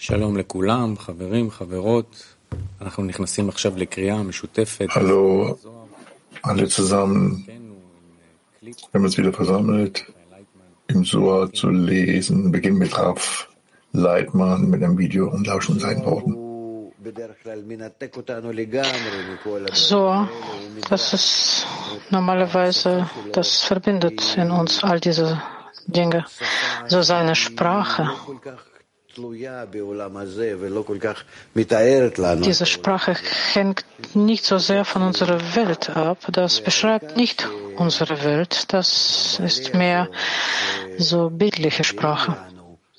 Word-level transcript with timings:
שלום 0.00 0.36
לכולם, 0.36 0.94
חברים, 0.98 1.50
חברות. 1.50 2.24
אנחנו 2.80 3.04
נכנסים 3.04 3.48
עכשיו 3.48 3.72
לקריאה 3.76 4.22
משותפת. 4.22 4.86
Hallo, 4.90 5.54
alle 6.44 6.66
zusammen. 6.66 7.46
Wir 8.62 8.74
haben 8.94 9.04
uns 9.04 9.16
wieder 9.16 9.32
versammelt, 9.32 10.04
im 10.88 11.04
Soa 11.04 11.52
zu 11.52 11.68
lesen. 11.70 12.50
Beginnen 12.50 12.78
mit 12.78 12.98
Raf 12.98 13.48
Leitmann 13.92 14.68
mit 14.68 14.82
einem 14.82 14.98
Video 14.98 15.28
und 15.30 15.46
lauschen 15.46 15.78
seinen 15.78 16.04
Worten. 16.04 16.32
So, 19.72 20.28
das 20.90 21.14
ist 21.14 21.66
normalerweise, 22.10 23.08
das 23.32 23.62
verbindet 23.62 24.36
in 24.36 24.50
uns 24.50 24.82
all 24.82 24.98
diese 25.00 25.40
Dinge. 25.86 26.24
So 26.88 27.02
seine 27.02 27.34
Sprache. 27.34 28.10
diese 32.43 32.65
Sprache 32.65 33.15
hängt 33.53 33.85
nicht 34.13 34.45
so 34.45 34.57
sehr 34.57 34.85
von 34.85 35.01
unserer 35.01 35.55
Welt 35.55 35.89
ab. 35.89 36.19
Das 36.31 36.61
beschreibt 36.61 37.17
nicht 37.17 37.47
unsere 37.75 38.23
Welt. 38.23 38.71
Das 38.73 39.39
ist 39.43 39.73
mehr 39.73 40.09
so 40.97 41.29
bildliche 41.29 41.83
Sprache. 41.83 42.37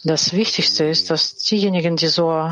Das 0.05 0.33
Wichtigste 0.34 0.84
ist, 0.84 1.11
dass 1.11 1.37
diejenigen, 1.39 1.97
die 1.97 2.09
so 2.09 2.51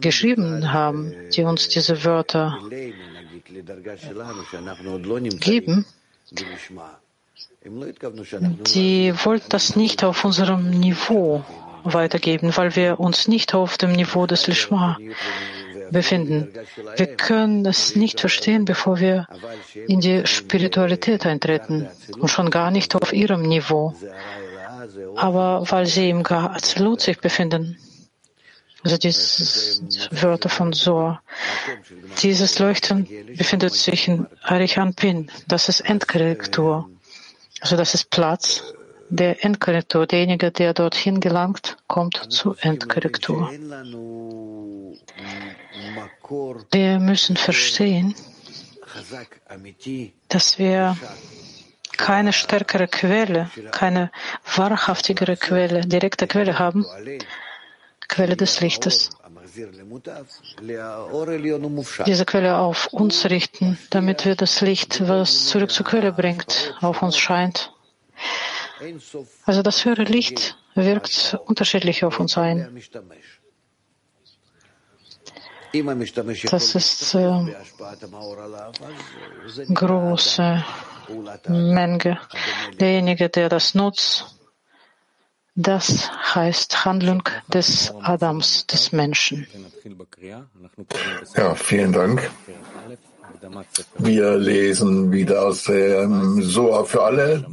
geschrieben 0.00 0.72
haben, 0.72 1.14
die 1.34 1.42
uns 1.42 1.68
diese 1.68 2.02
Wörter 2.04 2.58
geben, 5.40 5.84
die 8.74 9.14
wollten 9.24 9.48
das 9.50 9.76
nicht 9.76 10.02
auf 10.04 10.24
unserem 10.24 10.70
Niveau 10.70 11.44
weitergeben, 11.84 12.56
weil 12.56 12.76
wir 12.76 13.00
uns 13.00 13.28
nicht 13.28 13.54
auf 13.54 13.78
dem 13.78 13.92
Niveau 13.92 14.26
des 14.26 14.46
Lishma 14.46 14.98
befinden. 15.90 16.48
Wir 16.96 17.06
können 17.16 17.64
es 17.66 17.96
nicht 17.96 18.20
verstehen, 18.20 18.64
bevor 18.64 19.00
wir 19.00 19.26
in 19.86 20.00
die 20.00 20.26
Spiritualität 20.26 21.26
eintreten 21.26 21.88
und 22.18 22.28
schon 22.28 22.50
gar 22.50 22.70
nicht 22.70 22.94
auf 22.94 23.12
ihrem 23.12 23.42
Niveau. 23.42 23.94
Aber 25.16 25.64
weil 25.70 25.86
sie 25.86 26.10
im 26.10 26.24
Absolut 26.26 27.00
sich 27.00 27.18
befinden, 27.18 27.78
also 28.84 28.96
diese 28.96 29.82
Wörter 30.12 30.48
von 30.48 30.72
Zohar. 30.72 31.22
Dieses 32.22 32.58
Leuchten 32.58 33.08
befindet 33.36 33.74
sich 33.74 34.06
in 34.06 34.26
Arichanpin. 34.42 35.30
Das 35.48 35.68
ist 35.68 35.80
Endkorrektur. 35.80 36.88
Also 37.60 37.76
das 37.76 37.94
ist 37.94 38.10
Platz 38.10 38.62
der 39.10 39.44
Endkorrektur. 39.44 40.06
Derjenige, 40.06 40.50
der 40.50 40.74
dorthin 40.74 41.20
gelangt, 41.20 41.76
kommt 41.86 42.20
zur 42.30 42.56
Endkorrektur. 42.60 43.50
Wir 46.72 46.98
müssen 46.98 47.36
verstehen, 47.36 48.14
dass 50.28 50.58
wir 50.58 50.96
keine 51.96 52.32
stärkere 52.32 52.86
Quelle, 52.88 53.50
keine 53.72 54.10
wahrhaftigere 54.54 55.36
Quelle, 55.36 55.80
direkte 55.82 56.26
Quelle 56.26 56.58
haben, 56.58 56.86
Quelle 58.08 58.36
des 58.36 58.60
Lichtes. 58.60 59.10
Diese 62.06 62.24
Quelle 62.24 62.58
auf 62.58 62.86
uns 62.92 63.24
richten, 63.26 63.78
damit 63.90 64.24
wir 64.24 64.36
das 64.36 64.60
Licht, 64.60 65.08
was 65.08 65.46
zurück 65.46 65.70
zur 65.70 65.86
Quelle 65.86 66.12
bringt, 66.12 66.74
auf 66.80 67.02
uns 67.02 67.18
scheint. 67.18 67.72
Also 69.44 69.62
das 69.62 69.84
höhere 69.84 70.04
Licht 70.04 70.56
wirkt 70.74 71.38
unterschiedlich 71.46 72.04
auf 72.04 72.20
uns 72.20 72.38
ein. 72.38 72.68
Das 76.50 76.74
ist 76.74 77.14
äh, 77.14 77.54
große 79.74 80.64
Menge. 81.48 82.18
Derjenige, 82.80 83.28
der 83.28 83.48
das 83.48 83.74
nutzt, 83.74 84.38
das 85.54 86.10
heißt 86.34 86.84
Handlung 86.84 87.22
des 87.48 87.92
Adams, 88.00 88.66
des 88.66 88.92
Menschen. 88.92 89.46
Ja, 91.36 91.54
vielen 91.54 91.92
Dank. 91.92 92.30
Wir 93.98 94.36
lesen 94.36 95.12
wieder 95.12 95.46
aus 95.46 95.64
dem 95.64 96.40
Soa 96.42 96.84
für 96.84 97.02
alle, 97.02 97.46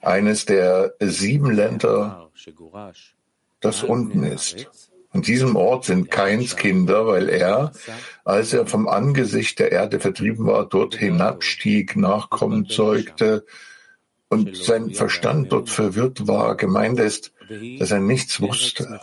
eines 0.00 0.46
der 0.46 0.94
sieben 1.00 1.50
Länder, 1.50 2.30
das 3.60 3.82
unten 3.82 4.22
ist. 4.22 4.89
An 5.12 5.22
diesem 5.22 5.56
Ort 5.56 5.86
sind 5.86 6.10
Kains 6.10 6.56
Kinder, 6.56 7.06
weil 7.06 7.28
er, 7.28 7.72
als 8.24 8.52
er 8.52 8.66
vom 8.66 8.86
Angesicht 8.86 9.58
der 9.58 9.72
Erde 9.72 9.98
vertrieben 9.98 10.46
war, 10.46 10.66
dort 10.66 10.94
hinabstieg, 10.94 11.96
Nachkommen 11.96 12.68
zeugte 12.68 13.44
und 14.28 14.56
sein 14.56 14.92
Verstand 14.92 15.50
dort 15.52 15.68
verwirrt 15.68 16.28
war. 16.28 16.56
Gemeint 16.56 17.00
ist, 17.00 17.32
dass 17.78 17.90
er 17.90 17.98
nichts 17.98 18.40
wusste. 18.40 19.00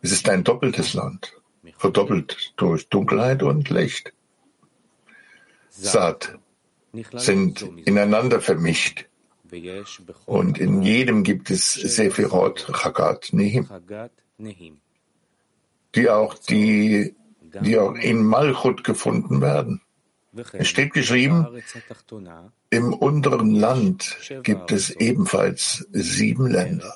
Es 0.00 0.12
ist 0.12 0.28
ein 0.28 0.44
doppeltes 0.44 0.94
Land 0.94 1.32
verdoppelt 1.76 2.52
durch 2.56 2.88
Dunkelheit 2.88 3.42
und 3.42 3.68
Licht. 3.70 4.12
Saat 5.68 6.38
sind 7.14 7.62
ineinander 7.84 8.40
vermischt. 8.40 9.06
Und 10.26 10.58
in 10.58 10.82
jedem 10.82 11.24
gibt 11.24 11.50
es 11.50 11.74
Sephirot, 11.74 12.68
Chagat, 12.72 13.30
Nehim, 13.32 13.68
die 15.94 16.08
auch, 16.08 16.34
die, 16.34 17.14
die 17.60 17.78
auch 17.78 17.94
in 17.94 18.22
Malchut 18.24 18.84
gefunden 18.84 19.40
werden. 19.40 19.80
Es 20.52 20.68
steht 20.68 20.94
geschrieben, 20.94 21.46
im 22.70 22.94
unteren 22.94 23.54
Land 23.54 24.16
gibt 24.42 24.72
es 24.72 24.90
ebenfalls 24.90 25.86
sieben 25.92 26.46
Länder. 26.46 26.94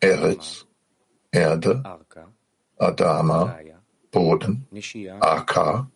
Eretz, 0.00 0.66
Erde, 1.30 1.82
Adama, 2.76 3.58
Boden, 4.10 4.66
Aka, 5.20 5.90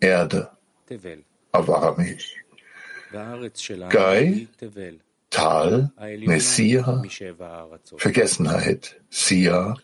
Erde, 0.00 0.50
auf 1.52 1.68
Aramäisch. 1.68 2.36
Gai, 3.90 4.48
Tal, 5.30 5.92
Messiah, 6.26 7.02
Vergessenheit, 7.96 9.00
Sia, 9.10 9.74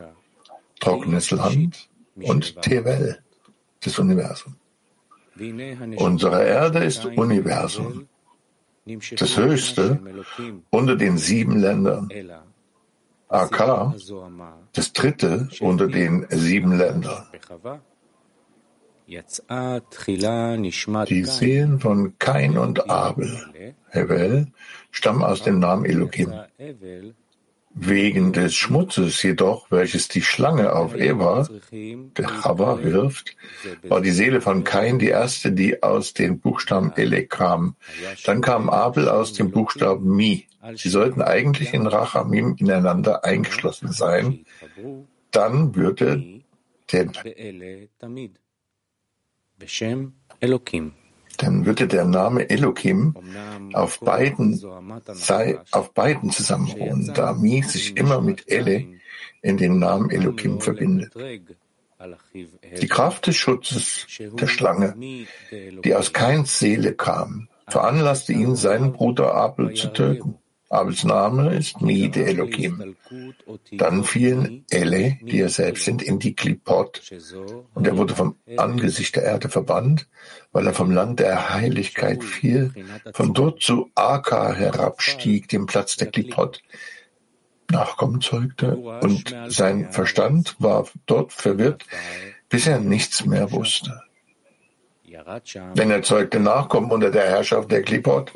trockenes 0.81 1.31
Land 1.31 1.89
und 2.17 2.61
Tevel, 2.63 3.19
das 3.81 3.99
Universum. 3.99 4.57
Unsere 5.97 6.47
Erde 6.47 6.85
ist 6.85 7.05
Universum, 7.05 8.09
das 9.19 9.37
höchste 9.37 10.01
unter 10.71 10.97
den 10.97 11.19
sieben 11.19 11.59
Ländern. 11.59 12.09
AK, 13.29 13.95
das 14.73 14.93
dritte 14.93 15.49
unter 15.61 15.89
den 15.89 16.27
sieben 16.31 16.79
Ländern. 16.79 17.27
Die 21.09 21.25
Seelen 21.25 21.81
von 21.81 22.19
Kain 22.19 22.57
und 22.57 22.89
Abel, 22.89 23.75
Hevel, 23.91 24.47
stammen 24.91 25.23
aus 25.23 25.43
dem 25.43 25.59
Namen 25.59 25.85
Elohim. 25.85 26.33
Wegen 27.77 28.33
des 28.33 28.55
Schmutzes 28.55 29.21
jedoch, 29.25 29.69
welches 29.71 30.07
die 30.07 30.23
Schlange 30.23 30.73
auf 30.75 30.97
Eva, 30.97 31.49
der 31.73 32.29
Chava, 32.29 32.85
wirft, 32.85 33.37
war 33.83 34.01
die 34.01 34.13
Seele 34.13 34.41
von 34.41 34.63
Kain 34.63 35.01
die 35.01 35.09
erste, 35.09 35.51
die 35.51 35.83
aus 35.83 36.15
den 36.15 36.39
Buchstaben 36.39 36.93
Ele 36.95 37.27
kam. 37.27 37.75
Dann 38.25 38.41
kam 38.41 38.71
Abel 38.71 39.09
aus 39.09 39.33
dem 39.33 39.51
Buchstaben 39.51 40.15
Mi. 40.15 40.47
Sie 40.77 40.89
sollten 40.89 41.21
eigentlich 41.21 41.75
in 41.75 41.89
Rachamim 41.89 42.55
ineinander 42.59 43.25
eingeschlossen 43.25 43.91
sein. 43.91 44.47
Dann 45.33 45.75
würde 45.75 46.43
der 46.93 47.11
dann 51.39 51.67
würde 51.67 51.89
der 51.89 52.05
Name 52.05 52.49
Elohim 52.51 53.15
auf 53.73 54.01
beiden, 54.01 54.61
sei, 55.13 55.59
auf 55.71 55.93
beiden 55.93 56.31
zusammenruhen, 56.31 57.13
da 57.15 57.33
Mi 57.33 57.63
sich 57.63 57.97
immer 57.97 58.21
mit 58.21 58.51
Ele 58.51 58.87
in 59.43 59.57
den 59.57 59.79
Namen 59.79 60.11
Elohim 60.11 60.61
verbindet. 60.61 61.13
Die 62.81 62.89
Kraft 62.89 63.27
des 63.27 63.37
Schutzes 63.37 64.07
der 64.19 64.47
Schlange, 64.47 64.95
die 65.85 65.95
aus 65.95 66.13
Kains 66.13 66.59
Seele 66.59 66.95
kam, 66.95 67.49
veranlasste 67.69 68.33
ihn, 68.33 68.57
seinen 68.57 68.93
Bruder 68.93 69.35
Abel 69.35 69.75
zu 69.75 69.93
töten. 69.93 70.37
Abels 70.75 71.05
Name 71.05 71.55
ist 71.55 71.81
Mi 71.81 72.11
de 72.11 72.25
Elohim. 72.25 72.97
Dann 73.73 74.05
fielen 74.05 74.65
Ele, 74.71 75.19
die 75.23 75.41
er 75.41 75.49
selbst 75.49 75.85
sind, 75.85 76.03
in 76.03 76.19
die 76.19 76.35
Klipot, 76.35 77.01
und 77.75 77.87
er 77.87 77.97
wurde 77.97 78.15
vom 78.15 78.37
Angesicht 78.57 79.17
der 79.17 79.25
Erde 79.25 79.49
verbannt, 79.49 80.09
weil 80.53 80.67
er 80.67 80.75
vom 80.75 80.91
Land 80.91 81.21
der 81.21 81.55
Heiligkeit 81.55 82.25
fiel, 82.25 82.73
von 83.13 83.35
dort 83.35 83.63
zu 83.63 83.91
Aka 83.95 84.53
herabstieg, 84.53 85.49
dem 85.49 85.67
Platz 85.67 85.97
der 85.97 86.09
Klipot. 86.09 86.61
Nachkommen 87.71 88.21
zeugte, 88.21 88.77
und 88.77 89.35
sein 89.49 89.91
Verstand 89.91 90.57
war 90.59 90.87
dort 91.07 91.33
verwirrt, 91.33 91.85
bis 92.49 92.67
er 92.67 92.79
nichts 92.79 93.25
mehr 93.25 93.53
wusste. 93.53 94.03
Denn 95.75 95.91
er 95.91 96.03
zeugte 96.03 96.41
Nachkommen 96.41 96.91
unter 96.91 97.11
der 97.11 97.27
Herrschaft 97.27 97.71
der 97.71 97.83
Klipot. 97.83 98.33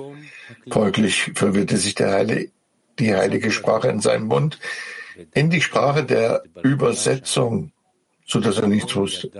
Folglich 0.70 1.32
verwirrte 1.34 1.76
sich 1.76 1.94
Heilige, 1.98 2.50
die 2.98 3.14
heilige 3.14 3.50
Sprache 3.50 3.88
in 3.88 4.00
seinem 4.00 4.26
Mund 4.26 4.58
in 5.34 5.50
die 5.50 5.60
Sprache 5.60 6.04
der 6.04 6.42
Übersetzung, 6.62 7.72
so 8.24 8.40
dass 8.40 8.58
er 8.58 8.68
nichts 8.68 8.94
wusste. 8.94 9.30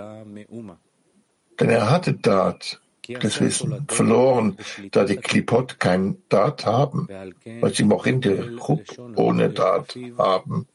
Denn 1.61 1.71
er 1.71 1.91
hatte 1.91 2.15
Dat, 2.15 2.81
das 3.21 3.41
Wissen, 3.41 3.87
verloren, 3.89 4.57
da 4.91 5.05
die 5.05 5.17
Klipot 5.17 5.79
kein 5.81 6.19
Dat 6.29 6.67
haben, 6.67 7.09
weil 7.61 7.75
sie 7.75 7.85
Mochim 7.85 8.21
der 8.21 8.45
ohne 9.17 9.51
Dat 9.51 9.97
haben. 10.17 10.67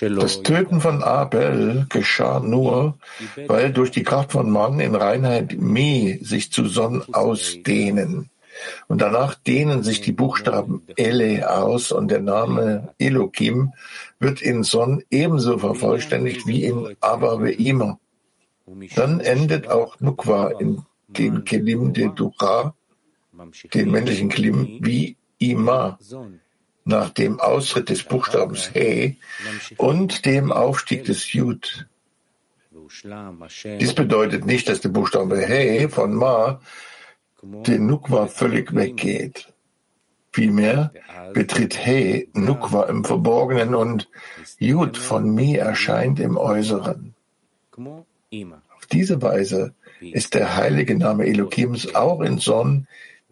Das 0.00 0.42
Töten 0.42 0.80
von 0.80 1.02
Abel 1.02 1.86
geschah 1.88 2.40
nur, 2.40 2.98
weil 3.46 3.72
durch 3.72 3.90
die 3.90 4.02
Kraft 4.02 4.32
von 4.32 4.50
Mann 4.50 4.80
in 4.80 4.94
Reinheit 4.94 5.56
Me 5.58 6.18
sich 6.20 6.50
zu 6.50 6.66
Sonn 6.66 7.04
ausdehnen. 7.12 8.30
Und 8.88 9.00
danach 9.00 9.34
dehnen 9.34 9.82
sich 9.82 10.00
die 10.00 10.12
Buchstaben 10.12 10.82
Ele 10.96 11.50
aus 11.50 11.92
und 11.92 12.10
der 12.10 12.20
Name 12.20 12.94
Elohim 12.98 13.72
wird 14.18 14.42
in 14.42 14.62
Son 14.62 15.02
ebenso 15.10 15.58
vervollständigt 15.58 16.46
wie 16.46 16.64
in 16.64 16.96
Abba 17.00 17.34
Ve'ima. 17.34 17.98
Dann 18.94 19.20
endet 19.20 19.68
auch 19.68 20.00
Nukwa 20.00 20.48
in 20.58 20.82
den 21.08 21.44
Kelim 21.44 21.92
de 21.92 22.10
Dura, 22.14 22.74
den 23.74 23.90
männlichen 23.90 24.28
Kelim, 24.28 24.78
wie 24.80 25.16
Ima, 25.38 25.98
nach 26.84 27.10
dem 27.10 27.40
Austritt 27.40 27.88
des 27.88 28.02
Buchstabens 28.02 28.70
He 28.72 29.18
und 29.76 30.26
dem 30.26 30.52
Aufstieg 30.52 31.04
des 31.04 31.32
Jud. 31.32 31.86
Dies 33.80 33.94
bedeutet 33.94 34.46
nicht, 34.46 34.68
dass 34.68 34.80
der 34.80 34.90
Buchstabe 34.90 35.44
He 35.46 35.88
von 35.88 36.14
Ma 36.14 36.60
den 37.42 37.86
Nukwa 37.86 38.26
völlig 38.26 38.74
weggeht. 38.74 39.52
Vielmehr 40.32 40.92
betritt 41.32 41.74
He 41.74 42.28
Nukwa 42.34 42.84
im 42.84 43.04
Verborgenen 43.04 43.74
und 43.74 44.08
Jud 44.58 44.96
von 44.96 45.32
Mi 45.34 45.56
erscheint 45.56 46.20
im 46.20 46.36
Äußeren. 46.36 47.14
Auf 47.76 48.86
diese 48.90 49.22
Weise 49.22 49.74
ist 50.00 50.34
der 50.34 50.56
heilige 50.56 50.96
Name 50.96 51.26
Elokims 51.26 51.94
auch 51.94 52.20
in 52.20 52.38
Sonn 52.38 52.86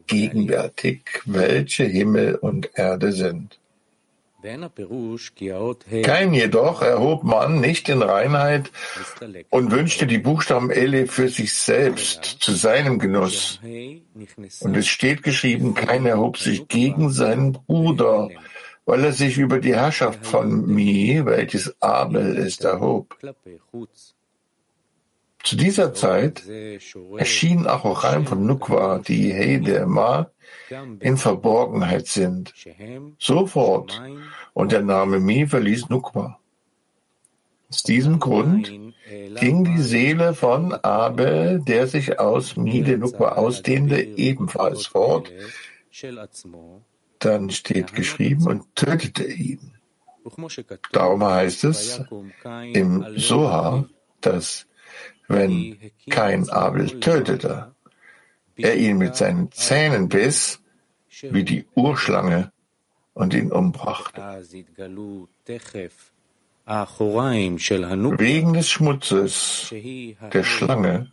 gegenwärtig, 0.06 1.22
welche 1.25 1.84
Himmel 1.84 2.37
und 2.37 2.70
Erde 2.75 3.12
sind. 3.12 3.58
Kein 6.02 6.34
jedoch 6.34 6.82
erhob 6.82 7.22
man 7.22 7.60
nicht 7.60 7.88
in 7.88 8.02
Reinheit 8.02 8.72
und 9.50 9.70
wünschte 9.70 10.06
die 10.08 10.19
Buchstaben 10.19 10.70
Ele 10.70 11.06
für 11.06 11.28
sich 11.28 11.54
selbst 11.54 12.25
zu 12.40 12.52
seinem 12.52 12.99
Genuss. 12.99 13.60
Und 14.60 14.76
es 14.76 14.88
steht 14.88 15.22
geschrieben, 15.22 15.75
kein 15.75 16.06
erhob 16.06 16.38
sich 16.38 16.66
gegen 16.66 17.10
seinen 17.10 17.52
Bruder, 17.52 18.31
weil 18.84 19.05
er 19.05 19.12
sich 19.12 19.38
über 19.38 19.60
die 19.60 19.76
Herrschaft 19.76 20.26
von 20.26 20.66
Mi, 20.66 21.25
welches 21.25 21.81
Abel 21.81 22.37
ist, 22.37 22.64
erhob. 22.64 23.16
Zu 25.42 25.56
dieser 25.56 25.92
Zeit 25.92 26.44
erschien 27.16 27.66
Achochaim 27.66 28.26
von 28.26 28.46
Nukwa, 28.46 28.98
die 28.98 29.32
Hede 29.32 29.86
Ma, 29.86 30.30
in 31.00 31.16
Verborgenheit 31.16 32.06
sind. 32.06 32.54
Sofort. 33.18 34.00
Und 34.54 34.72
der 34.72 34.82
Name 34.82 35.18
Mi 35.18 35.46
verließ 35.46 35.88
Nukwa. 35.88 36.38
Aus 37.70 37.82
diesem 37.82 38.18
Grund 38.18 38.70
ging 39.40 39.64
die 39.64 39.82
Seele 39.82 40.34
von 40.34 40.74
Abel, 40.74 41.60
der 41.60 41.86
sich 41.86 42.20
aus 42.20 42.56
Mi 42.56 42.82
de 42.82 42.98
Nukwa 42.98 43.32
ausdehnte, 43.32 44.00
ebenfalls 44.00 44.86
fort. 44.86 45.32
Dann 47.18 47.50
steht 47.50 47.94
geschrieben 47.94 48.46
und 48.46 48.76
tötete 48.76 49.24
ihn. 49.24 49.72
Darum 50.92 51.24
heißt 51.24 51.64
es 51.64 52.00
im 52.72 53.06
Soha, 53.16 53.86
dass 54.20 54.66
wenn 55.32 55.79
kein 56.11 56.49
Abel 56.49 57.00
tötete, 57.00 57.75
er 58.56 58.76
ihn 58.76 58.99
mit 58.99 59.17
seinen 59.17 59.50
Zähnen 59.50 60.08
biss, 60.08 60.61
wie 61.23 61.44
die 61.44 61.67
Urschlange, 61.75 62.52
und 63.14 63.34
ihn 63.34 63.52
umbrachte. 63.52 64.20
Wegen 68.19 68.52
des 68.52 68.70
Schmutzes 68.70 69.75
der 70.32 70.44
Schlange, 70.44 71.11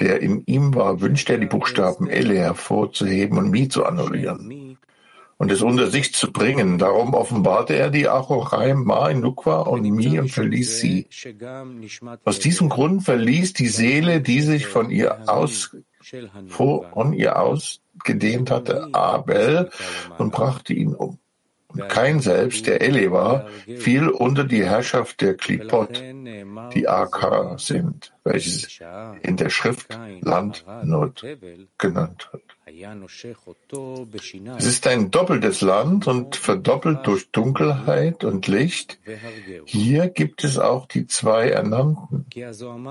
der 0.00 0.20
in 0.20 0.42
ihm 0.46 0.74
war, 0.74 1.00
wünschte 1.00 1.32
er 1.34 1.38
die 1.38 1.46
Buchstaben 1.46 2.08
Elle 2.08 2.38
hervorzuheben 2.38 3.38
und 3.38 3.50
Mi 3.50 3.68
zu 3.68 3.86
annullieren 3.86 4.65
und 5.38 5.52
es 5.52 5.62
unter 5.62 5.90
sich 5.90 6.14
zu 6.14 6.32
bringen. 6.32 6.78
Darum 6.78 7.14
offenbarte 7.14 7.74
er 7.74 7.90
die 7.90 8.08
Achoraim 8.08 8.84
Ma 8.84 9.08
in 9.08 9.20
Nukwa 9.20 9.62
und 9.62 9.82
Mi 9.82 10.18
und 10.18 10.30
verließ 10.30 10.80
sie. 10.80 11.06
Aus 12.24 12.38
diesem 12.38 12.68
Grund 12.68 13.04
verließ 13.04 13.52
die 13.52 13.68
Seele, 13.68 14.20
die 14.20 14.40
sich 14.40 14.66
von 14.66 14.90
ihr 14.90 15.28
aus, 15.28 15.76
von 16.48 17.12
ihr 17.12 17.38
ausgedehnt 17.38 18.50
hatte, 18.50 18.88
Abel 18.92 19.70
und 20.18 20.32
brachte 20.32 20.72
ihn 20.72 20.94
um. 20.94 21.18
Und 21.68 21.88
kein 21.88 22.20
selbst, 22.20 22.66
der 22.66 22.80
Eli 22.80 23.10
war, 23.10 23.48
fiel 23.76 24.08
unter 24.08 24.44
die 24.44 24.64
Herrschaft 24.64 25.20
der 25.20 25.34
Klipot, 25.34 26.02
die 26.74 26.88
Akar 26.88 27.58
sind, 27.58 28.14
welches 28.24 28.80
in 29.22 29.36
der 29.36 29.50
Schrift 29.50 29.98
Land 30.20 30.64
Not 30.84 31.26
genannt 31.76 32.30
wird. 32.32 32.55
Es 34.56 34.66
ist 34.66 34.86
ein 34.88 35.10
doppeltes 35.12 35.60
Land 35.60 36.08
und 36.08 36.34
verdoppelt 36.34 37.06
durch 37.06 37.30
Dunkelheit 37.30 38.24
und 38.24 38.48
Licht. 38.48 38.98
Hier 39.66 40.08
gibt 40.08 40.42
es 40.42 40.58
auch 40.58 40.86
die 40.86 41.06
zwei 41.06 41.48
Ernannten, 41.50 42.26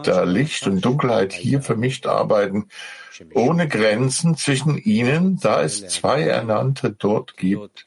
da 0.04 0.24
Licht 0.24 0.66
und 0.68 0.80
Dunkelheit 0.80 1.34
hier 1.34 1.62
vermischt 1.62 2.08
arbeiten, 2.08 2.70
ohne 3.34 3.68
Grenzen 3.68 4.38
zwischen 4.38 4.78
ihnen, 4.78 5.40
da 5.42 5.62
es 5.62 5.86
zwei 5.88 6.22
Ernannte 6.22 6.92
dort 6.98 7.36
gibt. 7.36 7.84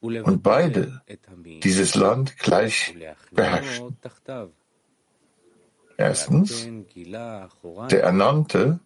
Und 0.00 0.42
beide 0.44 1.02
dieses 1.64 1.96
Land 1.96 2.38
gleich 2.38 2.94
beherrschen. 3.32 3.96
Erstens, 5.96 6.68
der 7.90 8.02
Ernannte 8.02 8.80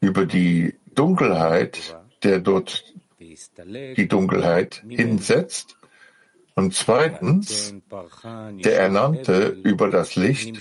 über 0.00 0.24
die 0.26 0.74
Dunkelheit, 0.94 1.96
der 2.22 2.38
dort 2.40 2.84
die 3.98 4.08
Dunkelheit 4.08 4.82
hinsetzt. 4.88 5.76
Und 6.54 6.72
zweitens, 6.74 7.74
der 8.64 8.76
Ernannte 8.78 9.56
über 9.64 9.90
das 9.90 10.14
Licht, 10.14 10.52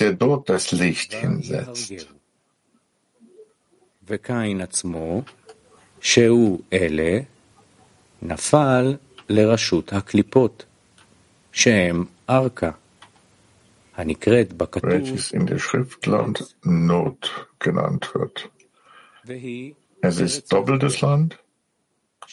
der 0.00 0.12
dort 0.14 0.48
das 0.48 0.72
Licht 0.72 1.12
hinsetzt. 1.14 2.08
נפל 8.22 8.96
לרשות 9.28 9.92
הקליפות, 9.92 10.64
שהם 11.52 12.04
ארכה, 12.30 12.70
הנקראת 12.70 12.70
בכתוב, 12.70 12.81
welches 13.95 15.31
in 15.31 15.45
der 15.45 15.59
Schriftland 15.59 16.55
Not 16.63 17.47
genannt 17.59 18.11
wird. 18.13 18.51
Es 20.01 20.19
ist 20.19 20.51
doppeltes 20.51 21.01
Land, 21.01 21.39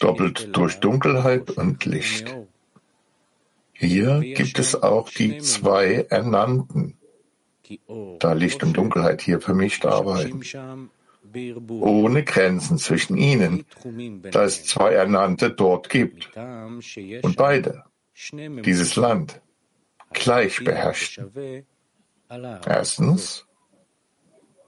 doppelt 0.01 0.57
durch 0.57 0.81
Dunkelheit 0.81 1.51
und 1.53 1.85
Licht. 1.85 2.37
Hier 3.73 4.21
gibt 4.21 4.59
es 4.59 4.83
auch 4.83 5.09
die 5.09 5.39
zwei 5.39 6.07
Ernannten, 6.11 6.99
da 8.19 8.33
Licht 8.33 8.63
und 8.63 8.77
Dunkelheit 8.77 9.23
hier 9.23 9.41
vermischt 9.41 9.87
arbeiten. 9.87 10.43
Ohne 11.69 12.25
Grenzen 12.25 12.79
zwischen 12.79 13.17
ihnen, 13.17 13.65
da 14.31 14.45
es 14.45 14.65
zwei 14.65 14.93
Ernannte 14.95 15.51
dort 15.51 15.89
gibt. 15.89 16.31
Und 16.37 17.37
beide, 17.37 17.85
dieses 18.33 18.97
Land, 18.97 19.41
gleich 20.21 20.63
beherrschten. 20.63 21.65
Erstens, 22.67 23.47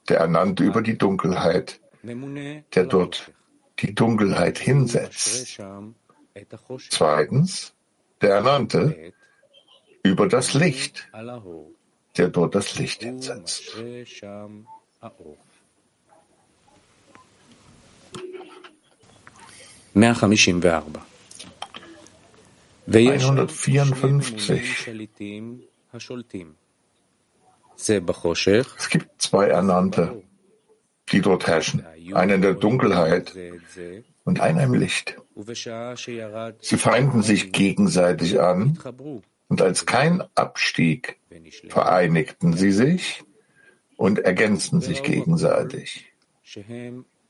der 0.09 0.19
Ernannte 0.19 0.65
über 0.65 0.83
die 0.83 0.99
Dunkelheit, 0.99 1.81
der 2.03 2.85
dort 2.87 3.33
die 3.79 3.95
Dunkelheit 3.95 4.59
hinsetzt. 4.59 5.61
Zweitens, 6.91 7.73
der 8.21 8.31
Ernannte 8.37 9.13
über 10.03 10.27
das 10.27 10.55
Licht, 10.55 11.09
der 12.17 12.29
dort 12.29 12.55
das 12.55 12.79
Licht 12.79 13.03
hinsetzt. 13.03 13.77
154. 22.87 24.89
Es 28.79 28.89
gibt 28.89 29.23
zwei 29.23 29.47
Ernannte, 29.47 30.23
die 31.11 31.21
dort 31.21 31.47
herrschen, 31.47 31.85
einer 32.12 32.35
in 32.35 32.43
der 32.43 32.55
Dunkelheit 32.55 33.35
und 34.25 34.41
einer 34.41 34.65
im 34.65 34.75
Licht. 34.75 35.17
Sie 36.61 36.77
feinden 36.77 37.23
sich 37.23 37.53
gegenseitig 37.53 38.41
an 38.41 38.79
und 39.49 39.62
als 39.62 39.87
kein 39.87 40.23
Abstieg 40.35 41.19
vereinigten 41.69 42.55
sie 42.55 42.73
sich 42.73 43.23
und 43.97 44.19
ergänzten 44.19 44.81
sich 44.81 45.03
gegenseitig. 45.03 46.12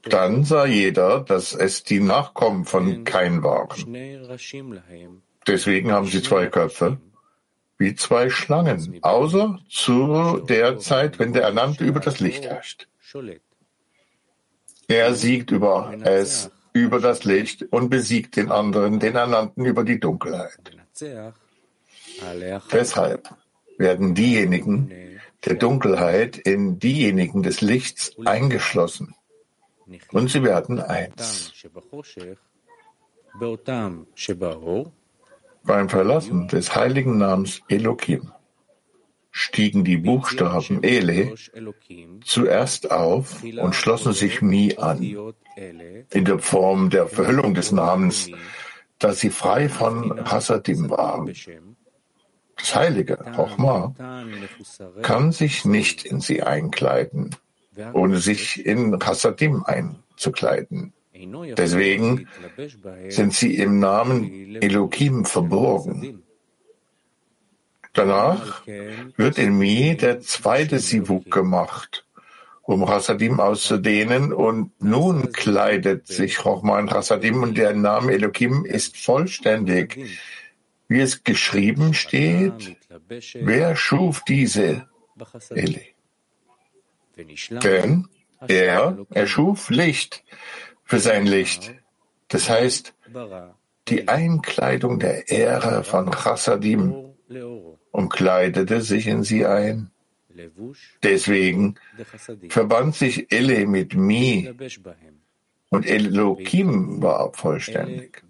Dann 0.03 0.45
sah 0.45 0.67
jeder, 0.67 1.21
dass 1.21 1.55
es 1.55 1.85
die 1.85 2.01
Nachkommen 2.01 2.65
von 2.65 3.05
Kain 3.05 3.43
waren. 3.43 4.39
Deswegen 5.47 5.93
haben 5.93 6.07
sie 6.07 6.23
zwei 6.23 6.47
Köpfe, 6.47 6.99
wie 7.79 7.95
zwei 7.95 8.31
Schlangen, 8.31 8.99
außer 9.03 9.59
zu 9.69 10.39
der 10.49 10.79
Zeit, 10.79 11.19
wenn 11.19 11.33
der 11.33 11.43
Ernannte 11.43 11.85
über 11.85 12.01
das 12.01 12.21
Licht 12.21 12.45
herrscht. 12.45 12.89
Er 14.89 15.15
siegt 15.15 15.51
über 15.51 15.95
es, 16.03 16.51
über 16.73 17.01
das 17.01 17.25
Licht 17.25 17.65
und 17.71 17.91
besiegt 17.91 18.37
den 18.37 18.51
anderen, 18.51 19.01
den 19.01 19.17
Ernannten 19.17 19.65
über 19.65 19.85
die 19.85 19.99
Dunkelheit. 19.99 20.77
Deshalb 22.73 23.35
werden 23.79 24.15
diejenigen 24.15 24.93
der 25.45 25.55
Dunkelheit 25.55 26.37
in 26.39 26.79
diejenigen 26.79 27.43
des 27.43 27.61
Lichts 27.61 28.13
eingeschlossen 28.25 29.15
und 30.13 30.31
sie 30.31 30.43
werden 30.43 30.81
eins. 30.81 31.53
Beim 35.65 35.89
Verlassen 35.89 36.49
des 36.49 36.75
heiligen 36.75 37.19
Namens 37.19 37.63
Elohim 37.69 38.33
stiegen 39.31 39.85
die 39.85 39.97
Buchstaben 39.97 40.83
Ele 40.83 41.35
zuerst 42.25 42.91
auf 42.91 43.43
und 43.43 43.75
schlossen 43.75 44.13
sich 44.13 44.43
Mi 44.43 44.77
an, 44.77 45.01
in 46.11 46.25
der 46.25 46.39
Form 46.39 46.91
der 46.91 47.07
Verhüllung 47.07 47.55
des 47.55 47.73
Namens, 47.73 48.31
dass 48.99 49.21
sie 49.21 49.31
frei 49.31 49.69
von 49.69 50.25
Hasadim 50.31 50.91
waren. 50.91 51.33
Das 52.57 52.75
Heilige, 52.75 53.19
Chochma, 53.35 53.95
kann 55.03 55.33
sich 55.33 55.65
nicht 55.65 56.05
in 56.05 56.21
sie 56.21 56.43
einkleiden, 56.43 57.35
ohne 57.93 58.19
sich 58.19 58.65
in 58.65 58.99
Hasadim 59.03 59.65
einzukleiden. 59.65 60.93
Deswegen 61.57 62.29
sind 63.09 63.35
sie 63.35 63.57
im 63.57 63.79
Namen 63.79 64.57
Elohim 64.61 65.25
verborgen. 65.25 66.23
Danach 67.93 68.67
wird 69.17 69.39
in 69.39 69.59
Mi 69.59 69.97
der 69.97 70.21
zweite 70.21 70.79
Sivuk 70.79 71.31
gemacht, 71.31 72.07
um 72.63 72.89
Hasadim 72.89 73.39
auszudehnen, 73.39 74.33
und 74.33 74.73
nun 74.83 75.33
kleidet 75.33 76.07
sich 76.07 76.39
Chochma 76.39 76.91
Hasadim 76.91 77.43
und 77.43 77.59
der 77.59 77.75
Name 77.75 78.13
Elohim 78.13 78.65
ist 78.65 78.97
vollständig. 78.97 79.99
Wie 80.89 81.01
es 81.01 81.25
geschrieben 81.25 81.95
steht, 81.95 82.77
wer 83.35 83.77
schuf 83.77 84.25
diese 84.25 84.89
Eli? 85.51 85.95
Denn 87.63 88.09
er 88.49 88.99
erschuf 89.11 89.71
Licht 89.71 90.25
für 90.93 90.99
sein 90.99 91.25
Licht. 91.25 91.73
Das 92.29 92.51
heißt, 92.51 92.93
die 93.89 94.09
Einkleidung 94.09 94.99
der 94.99 95.27
Ehre 95.31 95.85
von 95.85 96.11
Chassadim 96.11 97.15
und 97.93 98.11
kleidete 98.11 98.83
sich 98.83 99.07
in 99.07 99.23
sie 99.23 99.47
ein. 99.47 99.91
Deswegen 101.03 101.77
verband 102.51 102.95
sich 102.95 103.33
Ele 103.33 103.67
mit 103.67 103.95
Mi 103.95 104.53
und 105.71 105.87
Elohim 105.87 107.03
war 107.03 107.33
vollständig. 107.33 108.23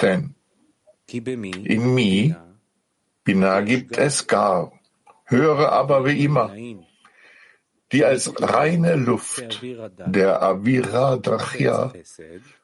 Denn 0.00 0.34
in 1.12 1.94
Mi, 1.94 2.34
Bina 3.22 3.60
gibt 3.60 3.98
es 3.98 4.26
gar, 4.26 4.72
höre 5.26 5.70
aber 5.70 6.04
wie 6.06 6.24
immer, 6.24 6.50
die 7.92 8.04
als 8.04 8.32
reine 8.40 8.96
Luft 8.96 9.62
der 10.06 10.42
Avira 10.42 11.16
Drachia 11.16 11.92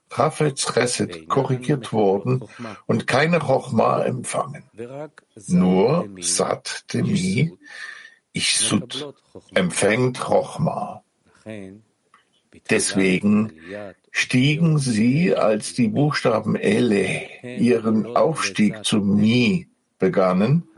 Chafetz 0.09 0.73
Chesed 0.73 1.29
korrigiert 1.29 1.93
wurden 1.93 2.43
und 2.87 3.05
keine 3.05 3.39
Chochma 3.39 4.03
empfangen. 4.03 4.63
Nur 5.47 6.09
Sat 6.19 6.85
Demi, 6.91 7.53
Ichsut, 8.33 9.13
empfängt 9.53 10.19
Chochma. 10.19 11.03
Deswegen 12.69 13.53
stiegen 14.11 14.79
sie, 14.79 15.35
als 15.35 15.75
die 15.75 15.89
Buchstaben 15.89 16.55
Ele 16.55 17.29
ihren 17.43 18.15
Aufstieg 18.15 18.83
zu 18.83 18.97
Mi 18.97 19.67
begannen, 19.99 20.68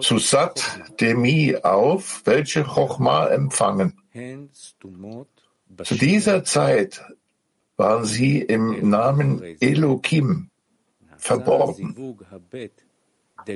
zu 0.00 0.18
Sat 0.18 0.80
Demi 1.00 1.56
auf, 1.56 2.22
welche 2.24 2.64
Chochma 2.64 3.28
empfangen. 3.28 3.96
Zu 5.84 5.94
dieser 5.94 6.44
Zeit 6.44 7.02
waren 7.76 8.04
sie 8.04 8.40
im 8.40 8.88
Namen 8.90 9.42
Elohim 9.60 10.50
verborgen. 11.16 12.18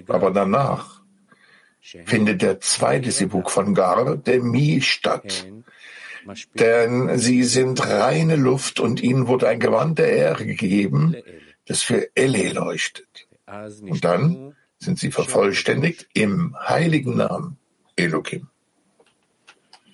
Aber 0.09 0.31
danach 0.31 1.03
findet 1.81 2.43
der 2.43 2.61
zweite 2.61 3.11
Sibuk 3.11 3.51
von 3.51 3.75
Gar, 3.75 4.17
der 4.17 4.43
Mi, 4.43 4.81
statt. 4.81 5.47
Denn 6.55 7.19
sie 7.19 7.43
sind 7.43 7.87
reine 7.87 8.37
Luft 8.37 8.81
und 8.81 9.03
ihnen 9.03 9.27
wurde 9.27 9.49
ein 9.49 9.61
Gewand 9.61 9.99
der 9.99 10.11
Ehre 10.11 10.47
gegeben, 10.47 11.15
das 11.67 11.83
für 11.83 12.09
Ele 12.15 12.53
leuchtet. 12.53 13.29
Und 13.83 14.05
dann 14.05 14.57
sind 14.85 14.99
sie 14.99 15.11
vervollständigt 15.11 16.09
im 16.15 16.57
heiligen 16.69 17.17
Namen 17.17 17.57
Elohim. 17.97 18.49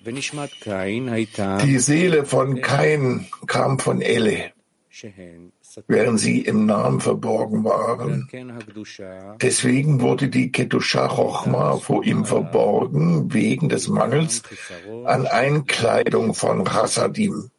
Die 0.03 1.77
Seele 1.77 2.25
von 2.25 2.61
Kain 2.61 3.27
kam 3.45 3.77
von 3.77 4.01
Ele, 4.01 4.51
während 5.87 6.19
sie 6.19 6.41
im 6.41 6.65
Namen 6.65 6.99
verborgen 6.99 7.63
waren. 7.63 8.27
Deswegen 9.39 10.01
wurde 10.01 10.29
die 10.29 10.51
Kedusha 10.51 11.07
Chochma 11.07 11.77
vor 11.77 12.03
ihm 12.03 12.25
verborgen, 12.25 13.31
wegen 13.31 13.69
des 13.69 13.87
Mangels 13.89 14.41
an 15.05 15.27
Einkleidung 15.27 16.33
von 16.33 16.65
Chassadim. 16.65 17.51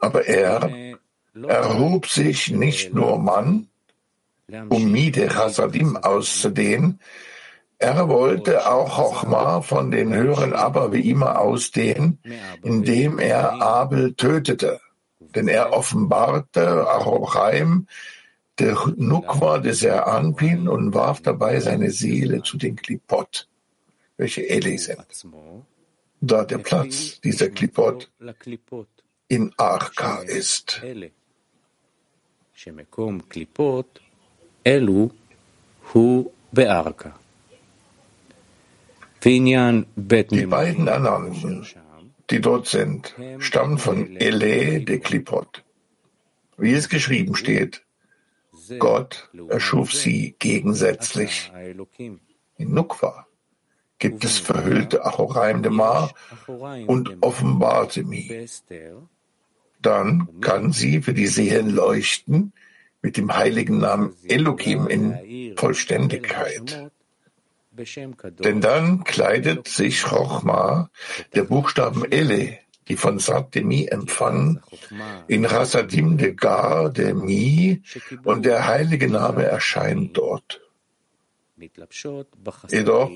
Aber 0.00 0.26
er 0.26 0.98
erhob 1.46 2.06
sich 2.06 2.50
nicht 2.50 2.94
nur 2.94 3.18
Mann, 3.18 3.67
um 4.68 4.90
Mide 4.92 5.28
Chassadim 5.28 5.96
auszudehnen, 5.96 7.00
er 7.78 8.08
wollte 8.08 8.68
auch 8.68 8.96
Chochma 8.96 9.62
von 9.62 9.90
den 9.92 10.12
höheren 10.12 10.52
Abba 10.52 10.92
wie 10.92 11.08
immer 11.10 11.38
ausdehnen, 11.38 12.18
indem 12.62 13.20
er 13.20 13.62
Abel 13.62 14.14
tötete. 14.14 14.80
Denn 15.20 15.46
er 15.46 15.72
offenbarte 15.72 16.88
Arochaim, 16.88 17.86
der 18.58 18.76
Nukwa 18.96 19.58
des 19.58 19.84
Anpin 19.84 20.66
und 20.66 20.92
warf 20.94 21.20
dabei 21.22 21.60
seine 21.60 21.92
Seele 21.92 22.42
zu 22.42 22.56
den 22.56 22.74
Klipot, 22.74 23.48
welche 24.16 24.48
Eli 24.48 24.78
sind. 24.78 25.04
Da 26.20 26.44
der 26.44 26.58
Platz 26.58 27.20
dieser 27.20 27.50
Klipot 27.50 28.10
in 29.28 29.52
Arka 29.56 30.22
ist. 30.22 30.82
אלו 34.67 35.09
הוא 35.91 36.31
בארכה. 36.53 37.09
Die 39.25 40.45
beiden 40.47 40.87
Ernannten, 40.87 41.65
die 42.29 42.41
dort 42.41 42.67
sind, 42.67 43.15
stammen 43.39 43.77
von 43.77 44.17
Ele 44.17 44.81
de 44.81 44.99
Klipot. 44.99 45.63
Wie 46.57 46.73
es 46.73 46.89
geschrieben 46.89 47.35
steht, 47.35 47.83
Gott 48.79 49.29
erschuf 49.47 49.93
sie 49.93 50.35
gegensätzlich. 50.39 51.51
In 52.57 52.73
Nukwa 52.73 53.25
gibt 53.97 54.25
es 54.25 54.39
verhüllte 54.39 55.05
Achoraim 55.05 55.63
de 55.63 55.71
Ma 55.71 56.09
und 56.87 57.05
offenbarte 57.21 58.03
Mi. 58.03 58.47
Dann 59.81 60.27
kann 60.41 60.73
sie 60.73 61.01
für 61.01 61.13
die 61.13 61.27
Seelen 61.27 61.69
leuchten 61.69 62.53
mit 63.02 63.16
dem 63.16 63.34
heiligen 63.36 63.78
Namen 63.78 64.14
Elohim 64.24 64.86
in 64.86 65.54
Vollständigkeit. 65.56 66.90
Denn 68.44 68.60
dann 68.60 69.04
kleidet 69.04 69.68
sich 69.68 70.02
Chochma, 70.02 70.90
der 71.34 71.44
Buchstaben 71.44 72.04
Ele, 72.10 72.58
die 72.88 72.96
von 72.96 73.18
Satemi 73.18 73.86
empfangen, 73.86 74.60
in 75.28 75.44
Rasadim 75.44 76.16
de 76.16 76.34
Gar, 76.34 76.90
de 76.90 77.14
Mi, 77.14 77.82
und 78.24 78.44
der 78.44 78.66
heilige 78.66 79.08
Name 79.08 79.44
erscheint 79.44 80.16
dort. 80.16 80.60
Jedoch 82.68 83.10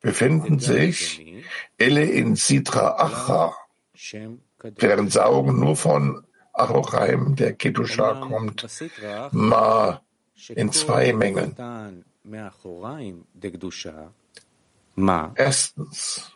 befinden 0.00 0.58
sich 0.58 1.44
Elle 1.78 2.04
in 2.04 2.36
Sitra 2.36 2.96
Acha, 2.98 3.54
deren 4.80 5.08
Saugen 5.08 5.58
nur 5.58 5.76
von 5.76 6.26
Achoraim, 6.56 7.36
der 7.36 7.52
Kedusha, 7.52 8.20
kommt, 8.20 8.66
Ma 9.32 10.00
in 10.48 10.72
zwei 10.72 11.12
Mengen. 11.12 11.54
Erstens, 15.34 16.32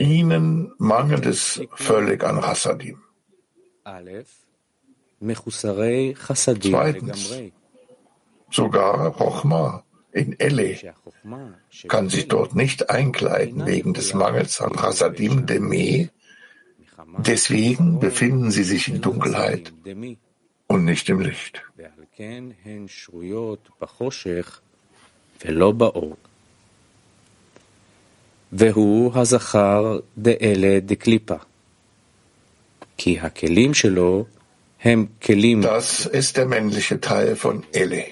ihnen 0.00 0.72
mangelt 0.78 1.26
es 1.26 1.60
völlig 1.74 2.24
an 2.24 2.40
Chassadim. 2.40 2.98
Zweitens, 6.60 7.32
sogar 8.50 9.12
Chochma 9.12 9.84
in 10.12 10.38
Elle 10.38 10.76
kann 11.88 12.08
sich 12.08 12.28
dort 12.28 12.54
nicht 12.54 12.90
einkleiden 12.90 13.66
wegen 13.66 13.94
des 13.94 14.14
Mangels 14.14 14.60
an 14.60 14.72
Chassadim 14.74 15.46
Deme. 15.46 16.10
Deswegen 17.31 17.99
befinden 17.99 18.51
sie 18.51 18.63
sich 18.63 18.87
in 18.87 19.01
Dunkelheit 19.01 19.73
und 20.67 20.85
nicht 20.85 21.09
im 21.09 21.19
Licht. 21.21 21.61
והוא 28.51 29.11
הזכר 29.15 29.99
דאלה 30.17 30.79
דקליפה. 30.79 31.35
כי 32.97 33.19
הכלים 33.19 33.73
שלו 33.73 34.25
הם 34.81 35.05
כלים... 35.21 35.61
Das 35.63 36.05
ist 36.05 36.37
der 36.37 36.45
männliche 36.45 36.99
Teil 36.99 37.35
von 37.35 37.63
Ele, 37.73 38.03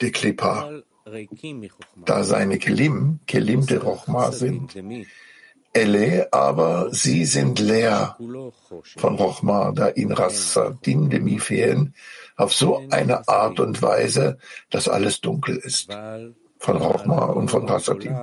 die 0.00 0.12
Klippa. 0.12 0.70
Da 2.06 2.24
seine 2.24 2.58
Kelim, 2.58 3.20
Kelim 3.26 3.66
de 3.66 3.78
Rochma 3.78 4.32
sind. 4.32 4.74
Ele, 5.79 6.27
aber 6.31 6.89
sie 6.91 7.25
sind 7.25 7.59
leer 7.59 8.17
von 8.97 9.15
Rochma, 9.15 9.71
da 9.71 9.87
in 9.87 10.11
Rassadim 10.11 11.09
Demi 11.09 11.39
fehlen, 11.39 11.93
auf 12.35 12.53
so 12.53 12.81
eine 12.89 13.27
Art 13.27 13.59
und 13.59 13.81
Weise, 13.81 14.37
dass 14.69 14.87
alles 14.87 15.21
dunkel 15.21 15.55
ist 15.57 15.89
von 16.59 16.77
Rochma 16.77 17.25
und 17.25 17.49
von 17.49 17.65
Passadim. 17.65 18.15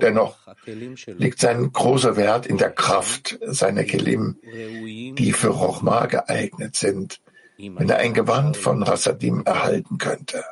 Dennoch 0.00 0.36
liegt 1.06 1.38
sein 1.38 1.72
großer 1.72 2.16
Wert 2.16 2.46
in 2.46 2.58
der 2.58 2.70
Kraft 2.70 3.38
seiner 3.42 3.84
Kelim, 3.84 4.36
die 5.14 5.32
für 5.32 5.48
Rochma 5.48 6.06
geeignet 6.06 6.74
sind, 6.74 7.20
wenn 7.56 7.88
er 7.88 7.98
ein 7.98 8.14
Gewand 8.14 8.56
von 8.56 8.82
Rassadim 8.82 9.42
erhalten 9.44 9.98
könnte. 9.98 10.44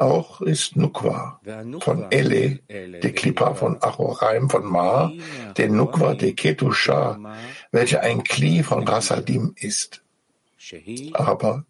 Auch 0.00 0.40
ist 0.40 0.76
Nukwa 0.76 1.40
von 1.80 2.06
Ele, 2.10 2.60
die 3.02 3.12
Klippa 3.12 3.54
von 3.54 3.76
Achoraim 3.82 4.48
von 4.48 4.64
Ma, 4.64 5.12
der 5.58 5.68
Nukwa 5.68 6.14
de 6.14 6.32
Ketusha, 6.32 7.18
welche 7.70 8.00
ein 8.00 8.24
Kli 8.24 8.62
von 8.62 8.88
Rassadim 8.88 9.52
ist. 9.56 10.02
Aber 11.12 11.66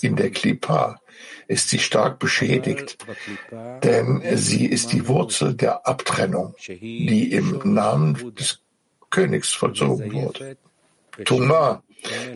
in 0.00 0.16
der 0.16 0.30
Klippa 0.32 1.00
ist 1.46 1.68
sie 1.68 1.78
stark 1.78 2.18
beschädigt, 2.18 2.98
denn 3.84 4.22
sie 4.34 4.66
ist 4.66 4.92
die 4.92 5.06
Wurzel 5.06 5.54
der 5.54 5.86
Abtrennung, 5.86 6.56
die 6.66 7.30
im 7.30 7.60
Namen 7.62 8.34
des 8.34 8.62
Königs 9.10 9.52
vollzogen 9.52 10.12
wurde. 10.12 10.56
Tuma, 11.24 11.84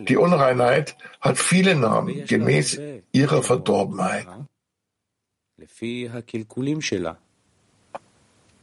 die 0.07 0.15
Unreinheit, 0.15 0.95
hat 1.19 1.37
viele 1.37 1.75
Namen 1.75 2.25
gemäß 2.25 2.79
ihrer 3.11 3.43
Verdorbenheit. 3.43 4.27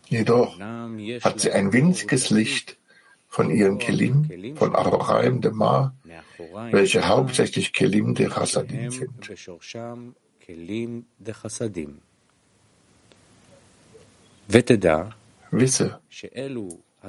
Jedoch 0.08 0.58
hat 0.60 1.40
sie 1.40 1.50
ein 1.52 1.72
winziges 1.72 2.30
Licht 2.30 2.76
von 3.28 3.50
ihren 3.50 3.78
Kelim, 3.78 4.56
von 4.56 4.74
Arochaim 4.74 5.40
de 5.40 5.50
Ma, 5.50 5.94
welche 6.70 7.06
hauptsächlich 7.08 7.72
Kelim 7.72 8.14
de 8.14 8.28
Chassadim 8.28 8.90
sind. 8.90 9.30
Wisse, 15.50 16.00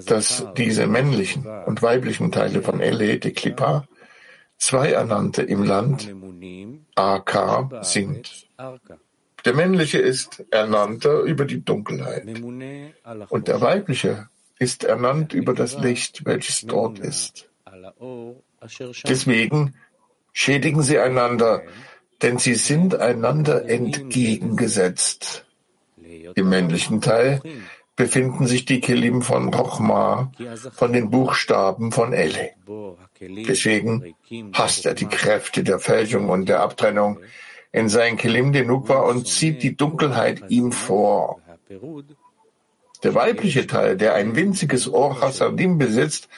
dass 0.05 0.47
diese 0.57 0.87
männlichen 0.87 1.45
und 1.65 1.81
weiblichen 1.81 2.31
Teile 2.31 2.61
von 2.61 2.79
Ele 2.81 3.19
de 3.19 3.31
Klippa 3.31 3.87
zwei 4.57 4.91
Ernannte 4.91 5.43
im 5.43 5.63
Land 5.63 6.13
AK 6.95 7.85
sind. 7.85 8.47
Der 9.47 9.55
männliche 9.55 9.99
ist 9.99 10.43
Ernannter 10.51 11.21
über 11.21 11.45
die 11.45 11.63
Dunkelheit. 11.63 12.27
Und 13.29 13.47
der 13.47 13.61
weibliche 13.61 14.27
ist 14.59 14.83
ernannt 14.83 15.33
über 15.33 15.53
das 15.53 15.79
Licht, 15.79 16.25
welches 16.25 16.65
dort 16.65 16.99
ist. 16.99 17.49
Deswegen 19.07 19.73
schädigen 20.33 20.81
sie 20.83 20.99
einander, 20.99 21.61
denn 22.21 22.39
sie 22.39 22.55
sind 22.55 22.95
einander 22.95 23.69
entgegengesetzt. 23.69 25.45
Im 26.35 26.49
männlichen 26.49 26.99
Teil 26.99 27.39
befinden 27.95 28.47
sich 28.47 28.65
die 28.65 28.81
Kelim 28.81 29.21
von 29.21 29.53
Rochma, 29.53 30.29
von 30.73 30.91
den 30.91 31.09
Buchstaben 31.09 31.93
von 31.93 32.11
Ele. 32.11 32.51
Deswegen 33.21 34.13
hasst 34.51 34.85
er 34.85 34.93
die 34.93 35.07
Kräfte 35.07 35.63
der 35.63 35.79
Fälschung 35.79 36.27
und 36.27 36.49
der 36.49 36.59
Abtrennung 36.59 37.21
in 37.72 37.88
sein 37.88 38.16
Kelim 38.16 38.52
de 38.52 38.64
Nukwa 38.64 39.00
und 39.00 39.26
zieht 39.26 39.62
die 39.62 39.76
Dunkelheit 39.76 40.42
ihm 40.48 40.72
vor. 40.72 41.40
Der 43.02 43.14
weibliche 43.14 43.66
Teil, 43.66 43.96
der 43.96 44.14
ein 44.14 44.36
winziges 44.36 44.88
Ohr 44.88 45.20
Hasadim 45.20 45.78
besitzt, 45.78 46.28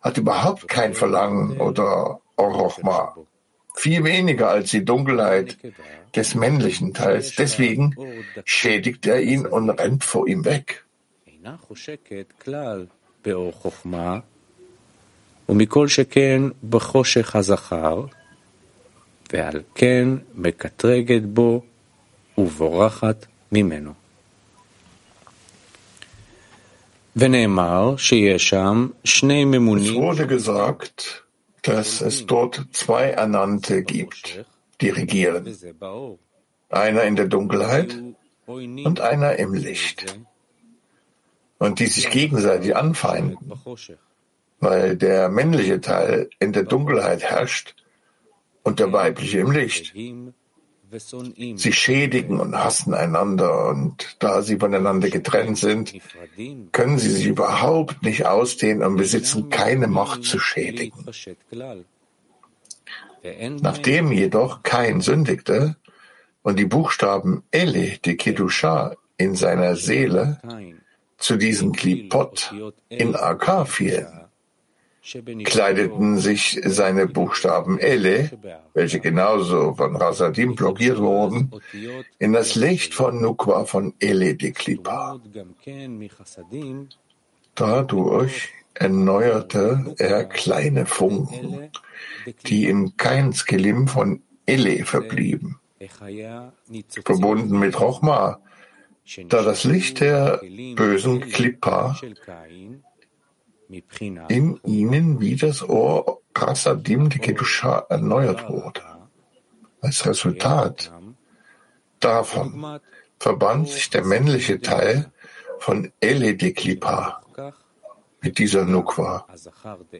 hat 0.00 0.16
überhaupt 0.18 0.66
kein 0.68 0.94
Verlangen 0.94 1.60
oder 1.60 2.20
Orochma. 2.36 3.16
Viel 3.76 4.02
weniger 4.04 4.50
als 4.50 4.70
die 4.70 4.84
Dunkelheit 4.84 5.58
des 6.16 6.34
männlichen 6.34 6.94
Teils. 6.94 7.36
Deswegen 7.36 7.94
schädigt 8.44 9.06
er 9.06 9.20
ihn 9.20 9.46
und 9.46 9.70
rennt 9.70 10.04
vor 10.04 10.26
ihm 10.26 10.44
weg. 10.44 10.84
ומכל 15.48 15.88
שכן 15.88 16.42
בחושך 16.70 17.36
הזכר, 17.36 18.04
ועל 19.34 19.62
כן 19.74 20.08
מקטרגת 20.34 21.22
בו 21.22 21.62
ובורחת 22.38 23.26
ממנו. 23.52 23.92
Es 27.16 27.22
wurde 29.94 30.26
gesagt, 30.28 31.24
dass 31.62 32.00
es 32.00 32.26
dort 32.26 32.66
zwei 32.72 33.10
Ernannte 33.10 33.82
gibt, 33.82 34.44
die 34.80 34.90
regieren. 34.90 35.44
Einer 36.68 37.02
in 37.02 37.16
der 37.16 37.26
Dunkelheit 37.26 37.96
und 38.46 39.00
einer 39.00 39.36
im 39.36 39.54
Licht. 39.54 40.06
Und 41.58 41.80
die 41.80 41.88
sich 41.88 42.10
gegenseitig 42.10 42.76
anfeinden, 42.76 43.52
weil 44.60 44.96
der 44.96 45.28
männliche 45.28 45.80
Teil 45.80 46.30
in 46.38 46.52
der 46.52 46.62
Dunkelheit 46.62 47.22
herrscht 47.24 47.74
und 48.65 48.79
der 48.79 48.91
weibliche 48.91 49.39
im 49.39 49.51
Licht. 49.51 49.93
Sie 51.55 51.73
schädigen 51.73 52.39
und 52.39 52.55
hassen 52.55 52.93
einander 52.93 53.69
und 53.69 54.17
da 54.19 54.41
sie 54.41 54.57
voneinander 54.57 55.09
getrennt 55.09 55.57
sind, 55.57 55.93
können 56.71 56.97
sie 56.97 57.09
sich 57.09 57.25
überhaupt 57.27 58.03
nicht 58.03 58.25
ausdehnen 58.25 58.83
und 58.83 58.97
besitzen 58.97 59.49
keine 59.49 59.87
Macht 59.87 60.23
zu 60.23 60.39
schädigen. 60.39 61.05
Nachdem 63.61 64.11
jedoch 64.11 64.63
Kain 64.63 65.01
sündigte 65.01 65.75
und 66.43 66.59
die 66.59 66.65
Buchstaben 66.65 67.43
Ele, 67.51 67.97
die 68.03 68.17
Kedusha, 68.17 68.95
in 69.17 69.35
seiner 69.35 69.75
Seele 69.75 70.39
zu 71.17 71.37
diesen 71.37 71.71
Klipot 71.71 72.53
in 72.89 73.15
Akar 73.15 73.65
fielen, 73.65 74.24
kleideten 75.43 76.17
sich 76.17 76.59
seine 76.63 77.07
Buchstaben 77.07 77.79
Ele, 77.79 78.31
welche 78.73 78.99
genauso 78.99 79.73
von 79.75 79.95
Rasadim 79.95 80.55
blockiert 80.55 80.99
wurden, 80.99 81.51
in 82.19 82.33
das 82.33 82.55
Licht 82.55 82.93
von 82.93 83.21
Nukwa 83.21 83.65
von 83.65 83.93
Ele 83.99 84.35
de 84.35 84.51
Klippa. 84.51 85.19
Dadurch 87.55 88.49
erneuerte 88.73 89.95
er 89.97 90.25
kleine 90.25 90.85
Funken, 90.85 91.69
die 92.47 92.65
im 92.65 92.97
Keinskelim 92.97 93.87
von 93.87 94.21
Ele 94.45 94.83
verblieben, 94.85 95.59
verbunden 97.03 97.59
mit 97.59 97.79
Rochma, 97.79 98.39
da 99.29 99.43
das 99.43 99.63
Licht 99.63 100.01
der 100.01 100.41
bösen 100.75 101.21
Klippa 101.21 101.95
in 104.27 104.59
ihnen 104.63 105.19
wie 105.19 105.35
das 105.35 105.67
Ohr 105.67 106.21
Rasadim 106.35 107.09
de 107.09 107.19
Kedusha 107.19 107.85
erneuert 107.89 108.49
wurde. 108.49 108.81
Als 109.81 110.05
Resultat 110.05 110.91
davon 111.99 112.79
verband 113.19 113.69
sich 113.69 113.89
der 113.89 114.03
männliche 114.03 114.59
Teil 114.61 115.11
von 115.59 115.91
Ele 115.99 116.35
de 116.35 116.51
Klippa 116.51 117.21
mit 118.21 118.39
dieser 118.39 118.65
Nukwa, 118.65 119.27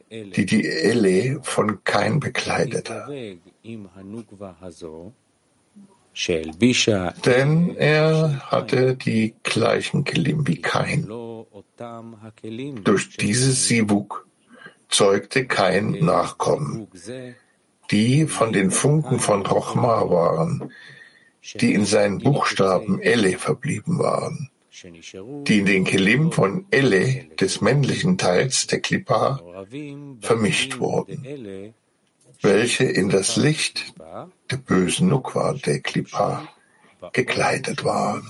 die 0.10 0.46
die 0.46 0.66
Ele 0.66 1.40
von 1.44 1.84
Kain 1.84 2.20
bekleidete. 2.20 3.06
Denn 7.26 7.76
er 7.76 8.40
hatte 8.52 8.96
die 8.96 9.36
gleichen 9.44 10.04
Kelim 10.04 10.48
wie 10.48 10.62
Kain. 10.62 11.08
Durch 12.84 13.18
dieses 13.18 13.68
Sivuk 13.68 14.28
zeugte 14.90 15.46
kein 15.46 15.92
Nachkommen, 15.92 16.88
die 17.92 18.28
von 18.28 18.52
den 18.52 18.72
Funken 18.72 19.20
von 19.20 19.46
Rochma 19.46 20.10
waren, 20.10 20.72
die 21.60 21.74
in 21.74 21.86
seinen 21.86 22.20
Buchstaben 22.20 23.00
Elle 23.02 23.38
verblieben 23.38 24.00
waren, 24.00 24.50
die 25.48 25.60
in 25.60 25.66
den 25.66 25.84
Kelim 25.86 26.32
von 26.32 26.66
Elle 26.72 27.26
des 27.40 27.62
männlichen 27.62 28.18
Teils 28.18 28.68
der 28.68 28.82
Klippa 28.82 29.42
vermischt 30.22 30.80
wurden, 30.80 31.74
welche 32.42 32.84
in 32.84 33.10
das 33.10 33.38
Licht 33.38 33.94
der 34.52 34.58
bösen 34.58 35.08
Nukwa 35.08 35.54
der 35.54 35.80
Klippa 35.80 36.50
gekleidet 37.14 37.86
waren. 37.86 38.30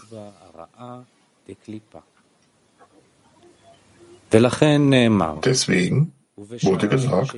Deswegen 5.44 6.14
wurde 6.36 6.90
gesagt, 6.90 7.36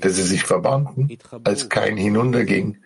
dass 0.00 0.16
sie 0.16 0.22
sich 0.22 0.42
verbanden, 0.44 1.16
als 1.44 1.68
kein 1.68 1.96
hinunterging. 1.96 2.78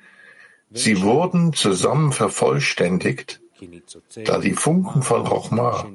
Sie 0.72 1.02
wurden 1.02 1.52
zusammen 1.52 2.12
vervollständigt, 2.12 3.40
da 4.24 4.38
die 4.38 4.52
Funken 4.52 5.02
von 5.02 5.26
Rochma, 5.26 5.90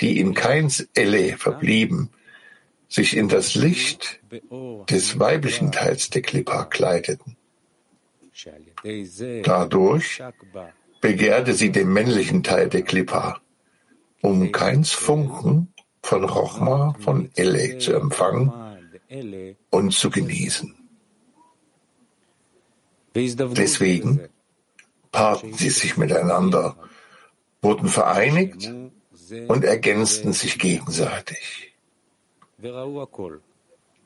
die 0.00 0.18
in 0.20 0.34
Keins 0.34 0.88
Elle 0.94 1.36
verblieben, 1.36 2.10
sich 2.88 3.16
in 3.16 3.28
das 3.28 3.54
Licht 3.54 4.20
des 4.88 5.18
weiblichen 5.18 5.72
Teils 5.72 6.10
der 6.10 6.22
Klippa 6.22 6.64
kleideten. 6.64 7.36
Dadurch 9.42 10.22
begehrte 11.00 11.54
sie 11.54 11.72
den 11.72 11.92
männlichen 11.92 12.42
Teil 12.42 12.68
der 12.68 12.82
Klippa, 12.82 13.40
um 14.20 14.52
Keins 14.52 14.92
Funken 14.92 15.72
von 16.02 16.24
Rochma 16.24 16.94
von 17.00 17.30
Elle 17.36 17.78
zu 17.78 17.94
empfangen 17.94 18.52
und 19.70 19.92
zu 19.92 20.10
genießen. 20.10 20.74
Deswegen 23.14 24.28
paarten 25.10 25.54
sie 25.54 25.70
sich 25.70 25.96
miteinander, 25.96 26.76
wurden 27.62 27.88
vereinigt 27.88 28.72
und 29.48 29.64
ergänzten 29.64 30.32
sich 30.32 30.58
gegenseitig. 30.58 31.74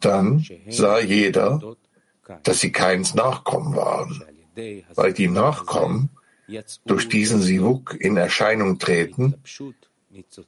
Dann 0.01 0.45
sah 0.69 0.99
jeder, 0.99 1.77
dass 2.43 2.61
sie 2.61 2.73
keins 2.73 3.15
Nachkommen 3.15 3.77
waren, 3.77 4.25
weil 4.95 5.13
die 5.13 5.29
Nachkommen 5.29 6.11
durch 6.87 7.09
diesen 7.09 7.41
Sivuk 7.41 7.97
in 7.99 8.17
Erscheinung 8.17 8.79
treten 8.79 9.35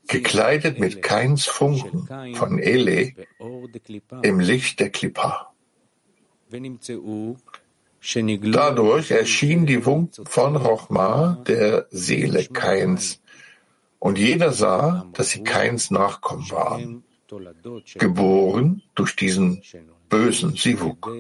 gekleidet 0.09 0.79
mit 0.79 1.03
Keins 1.03 1.47
Funken 1.47 2.07
von 2.35 2.59
Ele 2.59 3.13
im 4.23 4.41
Licht 4.41 4.81
der 4.81 4.91
Klippa. 4.91 5.53
Dadurch 8.43 9.11
erschien 9.11 9.67
die 9.67 9.81
Funken 9.81 10.27
von 10.27 10.57
Rochma, 10.57 11.43
der 11.47 11.87
Seele 11.91 12.45
Keins, 12.47 13.21
und 13.99 14.19
jeder 14.19 14.53
sah, 14.53 15.07
dass 15.15 15.31
sie 15.31 15.43
Keins 15.43 15.91
Nachkommen 15.91 16.51
waren, 16.51 17.05
geboren 17.95 18.83
durch 18.95 19.17
diesen 19.17 19.63
bösen 20.11 20.55
Sivuk. 20.57 21.11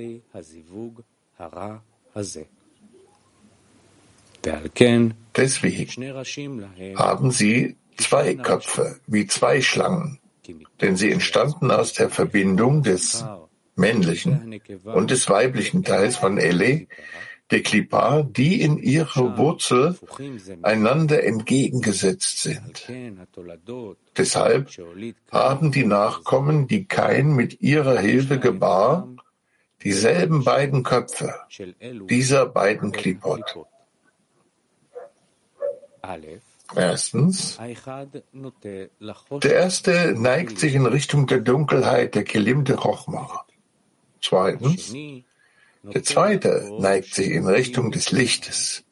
Deswegen 5.34 6.04
haben 6.96 7.30
sie 7.30 7.76
zwei 7.96 8.34
Köpfe 8.34 9.00
wie 9.06 9.26
zwei 9.26 9.60
Schlangen, 9.60 10.20
denn 10.80 10.96
sie 10.96 11.10
entstanden 11.10 11.70
aus 11.70 11.92
der 11.92 12.10
Verbindung 12.10 12.82
des 12.82 13.24
männlichen 13.76 14.60
und 14.84 15.10
des 15.10 15.28
weiblichen 15.28 15.82
Teils 15.82 16.16
von 16.16 16.38
Ele, 16.38 16.86
der 17.50 17.62
Klippa, 17.62 18.22
die 18.22 18.62
in 18.62 18.78
ihrer 18.78 19.36
Wurzel 19.36 19.98
einander 20.62 21.22
entgegengesetzt 21.24 22.42
sind. 22.42 22.88
Deshalb 24.16 24.70
haben 25.30 25.70
die 25.70 25.84
Nachkommen, 25.84 26.66
die 26.68 26.86
Kain 26.86 27.34
mit 27.34 27.60
ihrer 27.60 27.98
Hilfe 27.98 28.38
gebar, 28.38 29.08
dieselben 29.82 30.44
beiden 30.44 30.82
Köpfe 30.82 31.34
dieser 32.08 32.46
beiden 32.46 32.92
Klippot. 32.92 33.66
Erstens, 36.74 37.58
der 39.42 39.54
erste 39.54 40.14
neigt 40.16 40.58
sich 40.58 40.74
in 40.74 40.86
Richtung 40.86 41.26
der 41.26 41.40
Dunkelheit 41.40 42.14
der 42.14 42.24
Kelim 42.24 42.64
de 42.64 42.76
Chochma. 42.76 43.44
Zweitens, 44.22 44.94
der 45.82 46.02
zweite 46.02 46.70
neigt 46.80 47.14
sich 47.14 47.30
in 47.30 47.46
Richtung 47.46 47.90
des 47.90 48.10
Lichtes, 48.10 48.84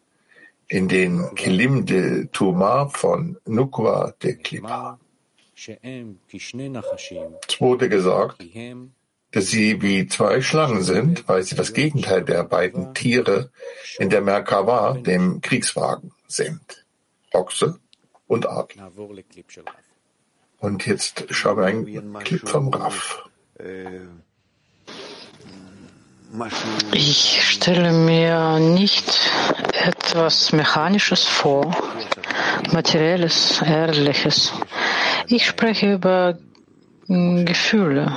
in 0.69 0.89
den 0.89 1.35
Kelim 1.35 1.87
de 1.87 2.27
Tuma 2.27 2.89
von 2.89 3.39
Nukwa 3.47 4.13
de 4.23 4.35
Klima. 4.35 4.99
Es 5.55 5.69
wurde 7.61 7.89
gesagt, 7.89 8.45
dass 9.31 9.47
sie 9.47 9.81
wie 9.81 10.07
zwei 10.09 10.43
Schlangen 10.43 10.83
sind, 10.83 11.27
weil 11.27 11.43
sie 11.43 11.55
das 11.55 11.73
Gegenteil 11.73 12.23
der 12.23 12.45
beiden 12.45 12.93
Tiere 12.93 13.51
in 13.99 14.11
der 14.11 14.21
Merkava, 14.21 14.93
dem 14.93 15.41
Kriegswagen, 15.41 16.13
sind. 16.27 16.82
Ochse 17.33 17.79
und 18.27 18.49
Adler. 18.49 18.91
Und 20.59 20.87
jetzt 20.87 21.25
schauen 21.31 21.57
wir 21.59 21.65
einen 21.67 22.19
Clip 22.21 22.49
vom 22.49 22.69
Raff. 22.69 23.29
Ich 26.93 27.43
stelle 27.51 27.93
mir 27.93 28.59
nicht 28.59 29.31
etwas 29.73 30.53
Mechanisches 30.53 31.25
vor, 31.25 31.77
Materielles, 32.73 33.61
Ehrliches. 33.61 34.53
Ich 35.27 35.47
spreche 35.47 35.93
über 35.93 36.39
Gefühle, 37.07 38.17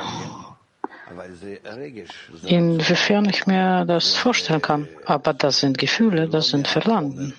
inwiefern 2.46 3.26
ich 3.26 3.48
mir 3.48 3.84
das 3.86 4.16
vorstellen 4.16 4.62
kann. 4.62 4.88
Aber 5.06 5.34
das 5.34 5.60
sind 5.60 5.78
Gefühle, 5.78 6.30
das 6.30 6.50
sind 6.50 6.70
Verlangen. 6.70 7.34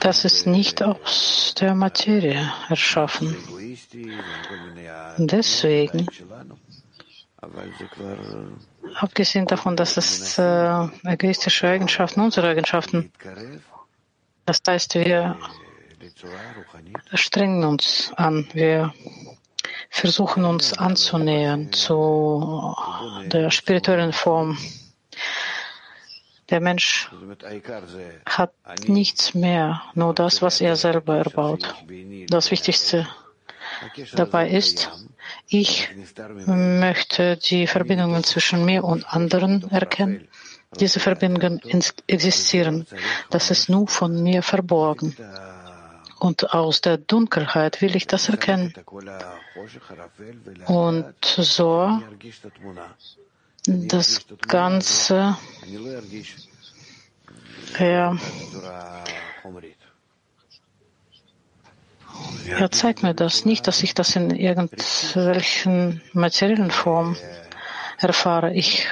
Das 0.00 0.24
ist 0.24 0.46
nicht 0.46 0.82
aus 0.82 1.54
der 1.58 1.74
Materie 1.74 2.52
erschaffen. 2.68 3.36
Deswegen, 5.18 6.06
abgesehen 8.94 9.46
davon, 9.46 9.76
dass 9.76 9.96
es 9.96 10.38
äh, 10.38 10.86
egoistische 11.04 11.68
Eigenschaften, 11.68 12.20
unsere 12.20 12.48
Eigenschaften, 12.48 13.12
das 14.46 14.60
heißt, 14.66 14.94
wir 14.94 15.36
strengen 17.14 17.64
uns 17.64 18.12
an, 18.16 18.46
wir 18.52 18.92
versuchen 19.90 20.44
uns 20.44 20.72
anzunähern 20.72 21.72
zu 21.72 22.74
der 23.26 23.50
spirituellen 23.50 24.12
Form 24.12 24.58
der 26.52 26.60
Mensch 26.60 27.10
hat 28.26 28.52
nichts 28.86 29.34
mehr, 29.34 29.82
nur 29.94 30.14
das, 30.14 30.42
was 30.42 30.60
er 30.60 30.76
selber 30.76 31.16
erbaut. 31.16 31.74
Das 32.28 32.50
Wichtigste 32.50 33.08
dabei 34.14 34.50
ist, 34.50 34.90
ich 35.48 35.88
möchte 36.46 37.38
die 37.38 37.66
Verbindungen 37.66 38.22
zwischen 38.22 38.64
mir 38.64 38.84
und 38.84 39.06
anderen 39.12 39.70
erkennen. 39.70 40.28
Diese 40.78 41.00
Verbindungen 41.00 41.60
existieren. 42.06 42.86
Das 43.30 43.50
ist 43.50 43.68
nur 43.68 43.88
von 43.88 44.22
mir 44.22 44.42
verborgen. 44.42 45.16
Und 46.18 46.52
aus 46.52 46.82
der 46.82 46.98
Dunkelheit 46.98 47.80
will 47.80 47.96
ich 47.96 48.06
das 48.06 48.28
erkennen. 48.28 48.74
Und 50.66 51.14
so 51.24 52.00
das 53.66 54.26
Ganze 54.48 55.36
er, 57.78 58.18
er 62.48 62.70
zeigt 62.70 63.02
mir 63.02 63.14
das 63.14 63.44
nicht, 63.44 63.66
dass 63.66 63.82
ich 63.82 63.94
das 63.94 64.16
in 64.16 64.30
irgendwelchen 64.30 66.02
materiellen 66.12 66.70
Form 66.70 67.16
erfahre. 67.98 68.52
Ich 68.52 68.86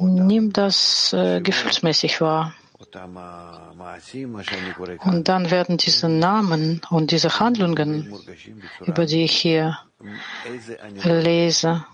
nehme 0.00 0.48
das 0.50 1.12
äh, 1.12 1.40
gefühlsmäßig 1.40 2.20
wahr. 2.20 2.54
Und 5.04 5.28
dann 5.28 5.50
werden 5.50 5.76
diese 5.76 6.08
Namen 6.08 6.80
und 6.90 7.10
diese 7.10 7.40
Handlungen, 7.40 8.14
über 8.86 9.04
die 9.04 9.24
ich 9.24 9.32
hier 9.32 9.78
lese, 11.04 11.84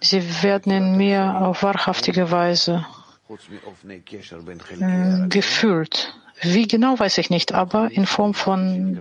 sie 0.00 0.42
werden 0.42 0.72
in 0.72 0.96
mir 0.96 1.40
auf 1.40 1.62
wahrhaftige 1.62 2.30
Weise 2.30 2.86
äh, 3.28 5.28
gefühlt. 5.28 6.14
Wie 6.40 6.68
genau 6.68 6.98
weiß 6.98 7.18
ich 7.18 7.30
nicht, 7.30 7.52
aber 7.52 7.90
in 7.90 8.06
Form 8.06 8.34
von 8.34 9.00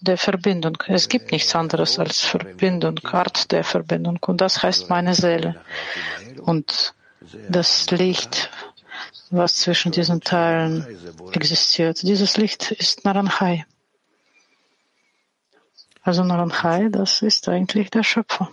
der 0.00 0.18
Verbindung. 0.18 0.78
Es 0.86 1.08
gibt 1.08 1.32
nichts 1.32 1.54
anderes 1.54 1.98
als 1.98 2.20
Verbindung, 2.20 2.98
Art 3.04 3.52
der 3.52 3.64
Verbindung. 3.64 4.18
Und 4.26 4.40
das 4.40 4.62
heißt 4.62 4.90
meine 4.90 5.14
Seele. 5.14 5.60
Und 6.42 6.94
das 7.48 7.90
Licht, 7.90 8.50
was 9.30 9.56
zwischen 9.56 9.92
diesen 9.92 10.20
Teilen 10.20 10.86
existiert. 11.32 12.02
Dieses 12.02 12.36
Licht 12.36 12.72
ist 12.72 13.04
Naranjai. 13.04 13.66
Also 16.02 16.22
Naranjai, 16.22 16.88
das 16.90 17.22
ist 17.22 17.48
eigentlich 17.48 17.90
der 17.90 18.04
Schöpfer. 18.04 18.50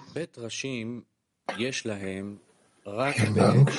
Dank. 3.35 3.71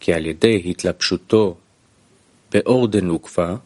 כי 0.00 0.12
על 0.12 0.26
ידי 0.26 0.62
התלבשותו 0.66 1.56
באור 2.52 2.88
דנוקבה 2.88 3.56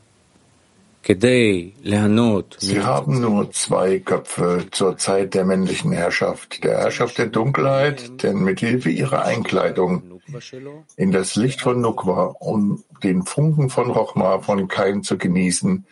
Sie 1.08 2.82
haben 2.82 3.20
nur 3.20 3.52
zwei 3.52 4.00
Köpfe 4.00 4.66
zur 4.72 4.98
Zeit 4.98 5.34
der 5.34 5.44
männlichen 5.44 5.92
Herrschaft, 5.92 6.64
der 6.64 6.78
Herrschaft 6.78 7.18
der 7.18 7.26
Dunkelheit, 7.26 8.24
denn 8.24 8.38
mit 8.38 8.58
Hilfe 8.58 8.90
ihrer 8.90 9.24
Einkleidung 9.24 10.20
in 10.96 11.12
das 11.12 11.36
Licht 11.36 11.60
von 11.60 11.80
Nukwa, 11.80 12.34
um 12.40 12.82
den 13.04 13.22
Funken 13.22 13.70
von 13.70 13.88
Rochma 13.88 14.40
von 14.40 14.66
Kain 14.66 15.04
zu 15.04 15.16
genießen, 15.16 15.86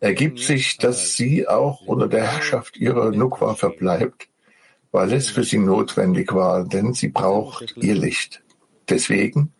ergibt 0.00 0.40
sich, 0.40 0.78
dass 0.78 1.14
sie 1.14 1.48
auch 1.48 1.82
unter 1.82 2.08
der 2.08 2.30
Herrschaft 2.30 2.76
ihrer 2.76 3.10
Nukwa 3.10 3.54
verbleibt, 3.54 4.28
weil 4.92 5.12
es 5.12 5.30
für 5.30 5.44
sie 5.44 5.58
notwendig 5.58 6.34
war, 6.34 6.64
denn 6.64 6.92
sie 6.92 7.08
braucht 7.08 7.76
ihr 7.76 7.94
Licht. 7.94 8.42
Deswegen 8.88 9.52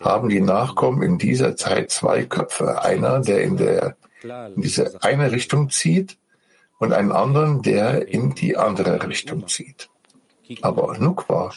haben 0.00 0.28
die 0.28 0.40
Nachkommen 0.40 1.02
in 1.02 1.18
dieser 1.18 1.56
Zeit 1.56 1.90
zwei 1.90 2.24
Köpfe, 2.24 2.82
einer, 2.82 3.20
der 3.20 3.42
in 3.42 3.56
der 3.56 3.96
in 4.22 4.62
diese 4.62 5.02
eine 5.02 5.30
Richtung 5.32 5.70
zieht 5.70 6.18
und 6.78 6.92
einen 6.92 7.12
anderen, 7.12 7.62
der 7.62 8.08
in 8.08 8.34
die 8.34 8.56
andere 8.56 9.06
Richtung 9.06 9.46
zieht. 9.48 9.88
Aber 10.62 10.96
Nukwa 10.98 11.52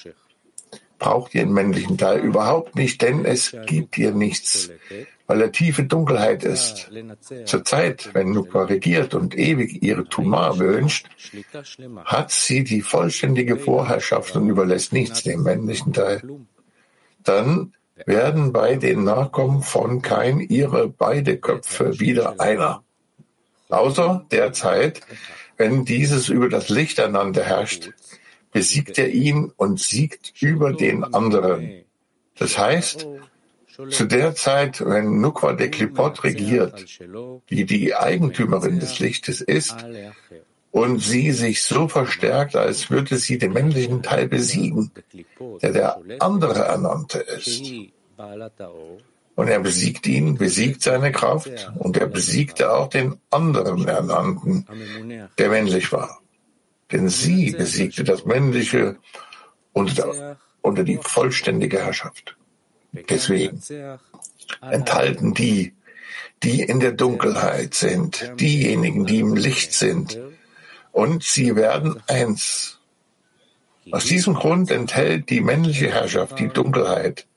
braucht 1.02 1.34
ihren 1.34 1.52
männlichen 1.52 1.98
Teil 1.98 2.20
überhaupt 2.20 2.76
nicht, 2.76 3.02
denn 3.02 3.26
es 3.26 3.56
gibt 3.66 3.98
ihr 3.98 4.12
nichts, 4.12 4.70
weil 5.26 5.42
er 5.42 5.52
tiefe 5.52 5.84
Dunkelheit 5.84 6.44
ist. 6.44 6.92
Zur 7.46 7.66
Zeit, 7.66 8.12
wenn 8.14 8.32
Nukwa 8.32 8.66
regiert 8.66 9.16
und 9.16 9.36
ewig 9.36 9.82
ihre 9.82 10.06
Tuma 10.06 10.60
wünscht, 10.60 11.08
hat 12.06 12.32
sie 12.32 12.64
die 12.64 12.82
vollständige 12.82 13.58
Vorherrschaft 13.58 14.36
und 14.36 14.48
überlässt 14.48 14.94
nichts 14.94 15.24
dem 15.24 15.42
männlichen 15.42 15.92
Teil. 15.92 16.22
Dann 17.24 17.74
werden 18.06 18.54
bei 18.54 18.76
den 18.76 19.04
Nachkommen 19.04 19.64
von 19.64 20.04
Kain 20.04 20.40
ihre 20.40 20.88
beide 20.88 21.38
Köpfe 21.38 22.00
wieder 22.00 22.40
einer. 22.40 22.84
Außer 23.70 24.26
der 24.30 24.54
Zeit, 24.54 25.02
wenn 25.58 25.84
dieses 25.84 26.30
über 26.30 26.48
das 26.48 26.70
Licht 26.70 27.00
einander 27.00 27.44
herrscht, 27.44 27.92
besiegt 28.52 28.98
er 28.98 29.10
ihn 29.10 29.52
und 29.56 29.80
siegt 29.80 30.42
über 30.42 30.74
den 30.74 31.04
anderen. 31.04 31.84
Das 32.38 32.58
heißt, 32.58 33.08
zu 33.90 34.06
der 34.06 34.36
Zeit, 34.36 34.84
wenn 34.86 35.22
Nukwa 35.22 35.54
de 35.54 35.70
Klipot 35.70 36.24
regiert, 36.24 36.86
die 37.50 37.66
die 37.66 37.96
Eigentümerin 37.96 38.80
des 38.80 39.00
Lichtes 39.00 39.42
ist, 39.42 39.76
und 40.72 41.00
sie 41.00 41.32
sich 41.32 41.64
so 41.64 41.88
verstärkt, 41.88 42.56
als 42.56 42.90
würde 42.90 43.18
sie 43.18 43.38
den 43.38 43.54
männlichen 43.54 44.04
Teil 44.04 44.28
besiegen, 44.28 44.92
der 45.62 45.72
der 45.74 46.02
andere 46.20 46.60
Ernannte 46.60 47.20
ist. 47.20 47.64
Und 49.36 49.48
er 49.48 49.60
besiegt 49.60 50.08
ihn, 50.08 50.38
besiegt 50.38 50.82
seine 50.82 51.12
Kraft 51.12 51.72
und 51.78 51.98
er 51.98 52.08
besiegte 52.08 52.74
auch 52.74 52.88
den 52.88 53.18
anderen 53.30 53.88
Ernannten, 53.88 54.66
der 55.38 55.50
männlich 55.50 55.92
war. 55.92 56.22
Denn 56.92 57.10
sie 57.10 57.52
besiegte 57.52 58.04
das 58.04 58.26
Männliche 58.26 58.98
unter, 59.74 60.38
unter 60.62 60.84
die 60.84 60.98
vollständige 60.98 61.80
Herrschaft. 61.80 62.36
Deswegen 63.10 63.62
enthalten 64.62 65.34
die, 65.34 65.74
die 66.44 66.62
in 66.62 66.80
der 66.80 66.92
Dunkelheit 66.92 67.74
sind, 67.74 68.34
diejenigen, 68.40 69.06
die 69.06 69.20
im 69.20 69.36
Licht 69.36 69.74
sind, 69.74 70.20
und 70.92 71.24
sie 71.24 71.56
werden 71.56 72.02
eins. 72.08 72.80
Aus 73.92 74.06
diesem 74.06 74.34
Grund 74.34 74.72
enthält 74.72 75.30
die 75.30 75.42
männliche 75.42 75.90
Herrschaft 75.90 76.40
die 76.40 76.50
Dunkelheit. 76.50 77.28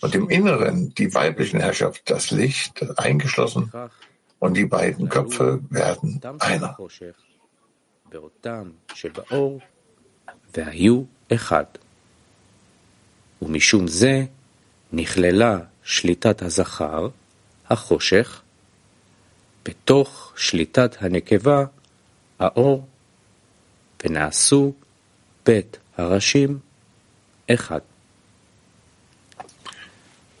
und 0.00 0.14
im 0.14 0.28
Inneren 0.28 0.94
die 0.94 1.14
weibliche 1.14 1.58
Herrschaft 1.60 2.02
das 2.10 2.30
Licht 2.30 2.84
eingeschlossen. 2.98 3.72
Und 4.40 4.56
die 4.56 4.66
beiden 4.66 5.08
Köpfe 5.08 5.60
werden 5.70 6.20
einer. 6.38 6.76
ומשום 13.42 13.86
זה 13.86 14.24
נכללה 14.92 15.58
שליטת 15.82 16.42
הזכר, 16.42 17.08
החושך, 17.70 18.42
בתוך 19.64 20.32
שליטת 20.36 20.96
הנקבה 21.00 21.64
האור, 22.38 22.86
ונעשו 24.04 24.72
בית 25.46 25.78
הראשים 25.96 26.58
אחד. 27.50 27.80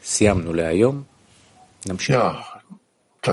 סיימנו 0.02 0.52
להיום. 0.52 1.02
נמשיך. 1.86 2.16
Ja, 2.16 2.57